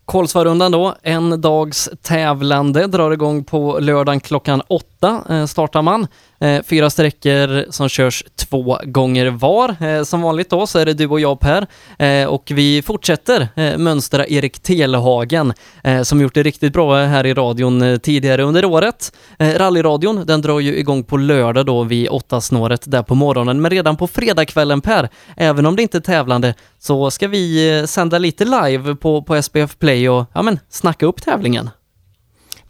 Kolsvarundan 0.05 0.71
då, 0.71 0.95
en 1.03 1.41
dags 1.41 1.89
tävlande, 2.01 2.87
drar 2.87 3.11
igång 3.11 3.43
på 3.43 3.79
lördagen 3.79 4.19
klockan 4.19 4.61
åtta 4.67 4.90
eh, 5.07 5.45
startar 5.45 5.81
man. 5.81 6.07
Eh, 6.41 6.63
fyra 6.63 6.89
sträckor 6.89 7.71
som 7.71 7.89
körs 7.89 8.23
två 8.35 8.79
gånger 8.83 9.27
var. 9.27 9.75
Eh, 9.85 10.03
som 10.03 10.21
vanligt 10.21 10.49
då 10.49 10.67
så 10.67 10.79
är 10.79 10.85
det 10.85 10.93
du 10.93 11.07
och 11.07 11.19
jag 11.19 11.39
Per 11.39 11.67
eh, 11.99 12.27
och 12.27 12.51
vi 12.55 12.81
fortsätter 12.81 13.47
mönstra 13.77 14.27
Erik 14.27 14.59
Telehagen 14.59 15.53
som 16.03 16.21
gjort 16.21 16.33
det 16.33 16.43
riktigt 16.43 16.73
bra 16.73 16.95
här 16.95 17.25
i 17.25 17.33
radion 17.33 17.99
tidigare 17.99 18.43
under 18.43 18.65
året. 18.65 19.11
Rallyradion 19.39 20.25
den 20.25 20.41
drar 20.41 20.59
ju 20.59 20.77
igång 20.77 21.03
på 21.03 21.17
lördag 21.17 21.65
då 21.65 21.83
vid 21.83 22.09
åtta 22.09 22.41
snåret 22.41 22.91
där 22.91 23.03
på 23.03 23.15
morgonen 23.15 23.61
men 23.61 23.71
redan 23.71 23.97
på 23.97 24.07
fredagskvällen 24.07 24.81
Per, 24.81 25.09
även 25.37 25.65
om 25.65 25.75
det 25.75 25.81
inte 25.81 25.97
är 25.97 26.01
tävlande 26.01 26.53
så 26.79 27.11
ska 27.11 27.27
vi 27.27 27.83
sända 27.87 28.17
lite 28.17 28.45
live 28.45 28.95
på, 28.95 29.21
på 29.21 29.41
SPF 29.41 29.77
Play 29.79 30.09
och 30.09 30.25
ja 30.33 30.41
men 30.41 30.59
snacka 30.69 31.05
upp 31.05 31.21
tävlingen. 31.21 31.69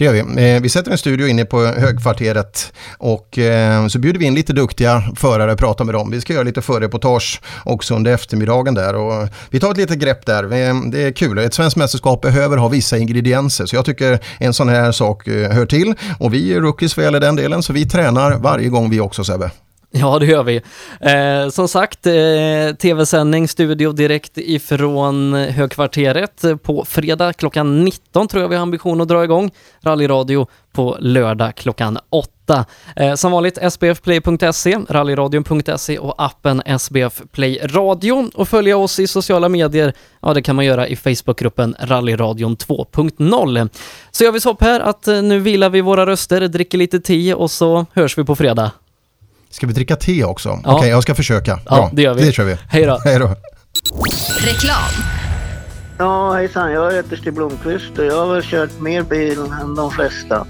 Det 0.02 0.06
gör 0.06 0.14
vi. 0.14 0.54
Eh, 0.54 0.62
vi 0.62 0.70
sätter 0.70 0.92
en 0.92 0.98
studio 0.98 1.28
inne 1.28 1.46
på 1.46 1.66
Högkvarteret 1.66 2.74
och 2.98 3.38
eh, 3.38 3.88
så 3.88 4.00
bjuder 4.00 4.20
vi 4.20 4.26
in 4.26 4.36
lite 4.36 4.54
duktiga 4.54 5.04
förare 5.16 5.52
och 5.52 5.58
pratar 5.58 5.86
med 5.86 5.96
dem. 5.96 6.12
Vi 6.12 6.22
ska 6.22 6.34
göra 6.34 6.44
lite 6.44 6.62
förreportage 6.62 7.42
också 7.66 7.96
under 7.96 8.14
eftermiddagen 8.14 8.74
där 8.74 8.96
och 8.96 9.28
vi 9.50 9.60
tar 9.60 9.72
ett 9.72 9.78
litet 9.78 10.00
grepp 10.00 10.26
där. 10.26 10.44
Eh, 10.44 10.76
det 10.92 11.04
är 11.04 11.12
kul. 11.12 11.38
Ett 11.38 11.54
svenskt 11.54 11.78
mästerskap 11.78 12.22
behöver 12.22 12.58
ha 12.58 12.68
vissa 12.68 12.98
ingredienser 12.98 13.66
så 13.66 13.76
jag 13.76 13.86
tycker 13.86 14.20
en 14.38 14.54
sån 14.54 14.70
här 14.70 14.92
sak 14.92 15.28
hör 15.28 15.66
till 15.66 15.94
och 16.20 16.34
vi 16.34 16.54
är 16.54 16.62
rookies 16.62 16.98
vad 16.98 17.04
gäller 17.04 17.20
den 17.20 17.36
delen 17.36 17.64
så 17.64 17.74
vi 17.74 17.86
tränar 17.86 18.38
varje 18.38 18.70
gång 18.70 18.90
vi 18.90 19.00
också 19.00 19.24
Sebbe. 19.24 19.52
Ja, 19.94 20.20
det 20.20 20.26
gör 20.26 20.44
vi. 20.44 20.62
Eh, 21.00 21.50
som 21.50 21.68
sagt, 21.68 22.08
eh, 22.08 22.76
tv-sändning, 22.82 23.48
studio 23.48 23.92
direkt 23.92 24.38
ifrån 24.38 25.34
Högkvarteret 25.34 26.44
på 26.64 26.86
fredag 26.86 27.34
klockan 27.34 27.84
19 27.84 28.28
tror 28.28 28.44
jag 28.44 28.50
vi 28.50 28.56
har 28.56 28.62
ambition 28.62 29.02
att 29.02 29.08
dra 29.08 29.24
igång. 29.24 29.52
Rallyradio 29.82 30.48
på 30.74 30.98
lördag 31.00 31.56
klockan 31.56 31.98
8. 32.10 32.66
Eh, 32.96 33.14
som 33.16 33.32
vanligt 33.32 33.58
sbfplay.se, 33.72 34.78
rallyradion.se 34.90 36.00
och 36.00 36.16
appen 36.18 36.62
SBF 36.66 37.22
Play 37.32 37.60
Radio. 37.64 38.30
Och 38.36 38.48
följa 38.48 38.78
oss 38.78 39.00
i 39.00 39.08
sociala 39.08 39.50
medier, 39.50 39.94
ja 40.22 40.34
det 40.34 40.42
kan 40.42 40.56
man 40.56 40.66
göra 40.66 40.88
i 40.88 40.96
Facebookgruppen 40.96 41.76
Rallyradion 41.80 42.58
2.0. 42.58 43.70
Så 44.12 44.24
gör 44.24 44.32
vi 44.32 44.40
så 44.40 44.58
här 44.60 44.80
att 44.80 45.08
eh, 45.08 45.22
nu 45.22 45.40
vilar 45.40 45.70
vi 45.70 45.82
våra 45.82 46.06
röster, 46.06 46.48
dricker 46.48 46.78
lite 46.78 47.00
te 47.00 47.34
och 47.34 47.52
så 47.52 47.86
hörs 47.94 48.18
vi 48.18 48.24
på 48.24 48.36
fredag. 48.36 48.72
Ska 49.52 49.68
vi 49.68 49.74
dricka 49.74 49.96
te 49.96 50.24
också? 50.24 50.60
Ja. 50.64 50.76
Okej, 50.78 50.90
jag 50.90 51.04
ska 51.04 51.16
försöka. 51.16 51.60
Ja, 51.66 51.76
Bra. 51.76 51.90
det 51.94 52.02
gör 52.02 52.14
vi. 52.14 52.26
Det 52.26 52.32
kör 52.32 52.46
vi. 52.46 52.58
Hej 52.70 52.86
då. 52.86 53.00
Hej 53.06 53.20
då. 53.20 53.36
Reklam. 54.40 54.92
Ja, 55.98 56.34
hejsan. 56.34 56.72
Jag 56.72 56.94
heter 56.94 57.16
Stig 57.18 57.34
Blomqvist 57.34 57.98
och 58.00 58.06
jag 58.06 58.26
har 58.26 58.42
kört 58.42 58.80
mer 58.80 59.02
bil 59.04 59.40
än 59.62 59.76
de 59.76 59.92
flesta. 59.92 60.46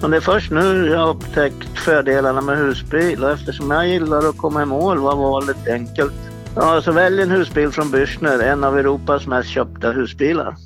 Men 0.00 0.10
det 0.10 0.16
är 0.16 0.20
först 0.20 0.50
nu 0.50 0.88
jag 0.90 0.98
har 0.98 1.08
upptäckt 1.08 1.78
fördelarna 1.84 2.40
med 2.40 2.58
husbil 2.58 3.24
och 3.24 3.30
eftersom 3.30 3.70
jag 3.70 3.88
gillar 3.88 4.28
att 4.28 4.38
komma 4.38 4.62
i 4.62 4.66
mål 4.66 4.98
var 4.98 5.16
valet 5.16 5.68
enkelt. 5.68 6.12
Ja, 6.56 6.82
så 6.82 6.92
välj 6.92 7.22
en 7.22 7.30
husbil 7.30 7.70
från 7.70 7.94
Bürstner, 7.94 8.42
en 8.42 8.64
av 8.64 8.78
Europas 8.78 9.26
mest 9.26 9.48
köpta 9.48 9.90
husbilar. 9.90 10.56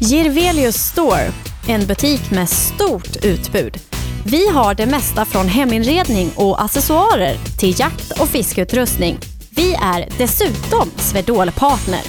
Girvelius 0.00 0.76
Store, 0.76 1.30
en 1.68 1.86
butik 1.86 2.30
med 2.30 2.48
stort 2.48 3.24
utbud. 3.24 3.91
Vi 4.24 4.48
har 4.48 4.74
det 4.74 4.86
mesta 4.86 5.24
från 5.24 5.48
heminredning 5.48 6.30
och 6.36 6.62
accessoarer 6.62 7.34
till 7.58 7.80
jakt 7.80 8.20
och 8.20 8.28
fiskeutrustning. 8.28 9.18
Vi 9.50 9.74
är 9.74 10.08
dessutom 10.18 10.90
Swedol-partner. 10.96 12.00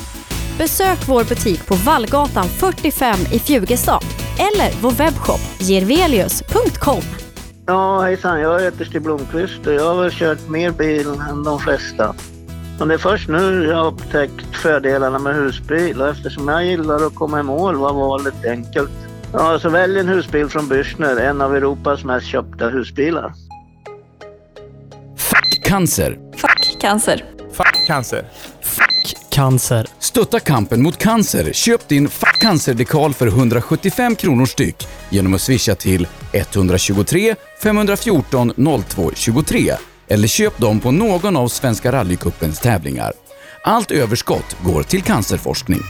Besök 0.58 1.08
vår 1.08 1.24
butik 1.24 1.68
på 1.68 1.76
Vallgatan 1.76 2.46
45 2.46 3.16
i 3.32 3.40
Fjugestad 3.40 4.04
eller 4.38 4.82
vår 4.82 4.92
webbshop 4.92 5.40
gervelius.com. 5.60 7.02
Ja, 7.66 8.02
hejsan. 8.02 8.42
Jag 8.42 8.62
heter 8.62 8.86
Stig 8.86 9.02
Blomqvist 9.02 9.68
och 9.68 9.74
jag 9.74 9.96
har 9.96 10.02
väl 10.02 10.12
kört 10.12 10.50
mer 10.50 10.72
bil 10.72 11.08
än 11.30 11.44
de 11.44 11.60
flesta. 11.60 12.16
Men 12.80 12.88
det 12.88 12.94
är 12.94 12.98
först 12.98 13.30
nu 13.30 13.66
jag 13.66 13.78
har 13.78 13.88
upptäckt 13.88 14.56
fördelarna 14.56 15.20
med 15.20 15.36
husbil 15.36 16.02
och 16.02 16.10
eftersom 16.10 16.48
jag 16.48 16.66
gillar 16.66 17.06
att 17.08 17.16
komma 17.16 17.40
i 17.40 17.44
mål 17.44 17.76
var 17.76 17.94
valet 17.94 18.46
enkelt. 18.46 19.03
Ja, 19.34 19.60
så 19.60 19.70
välj 19.70 20.00
en 20.00 20.08
husbil 20.08 20.50
från 20.50 20.70
Bürstner, 20.70 21.20
en 21.20 21.42
av 21.42 21.56
Europas 21.56 22.04
mest 22.04 22.28
köpta 22.28 22.70
husbilar. 22.70 23.34
Fuck 25.18 25.64
cancer. 25.66 26.20
Fuck 26.36 26.82
cancer. 26.82 27.26
Fuck 27.52 27.88
cancer. 27.88 28.26
Cancer. 29.30 29.88
Stötta 30.00 30.40
kampen 30.40 30.84
mot 30.84 30.98
cancer. 30.98 31.54
Köp 31.54 31.88
din 31.88 32.10
Fuck 32.10 32.42
cancer-dekal 32.42 33.14
för 33.14 33.28
175 33.28 34.16
kronor 34.16 34.46
styck 34.46 34.88
genom 35.10 35.34
att 35.34 35.42
swisha 35.42 35.76
till 35.76 36.08
123 36.34 37.36
514 37.64 38.54
02 38.88 39.12
23 39.16 39.74
eller 40.08 40.28
köp 40.28 40.58
dem 40.58 40.80
på 40.80 40.92
någon 40.92 41.38
av 41.38 41.48
Svenska 41.48 41.92
rallycupens 41.92 42.60
tävlingar. 42.60 43.12
Allt 43.64 43.92
överskott 43.92 44.58
går 44.66 44.84
till 44.84 45.02
cancerforskning. 45.02 45.82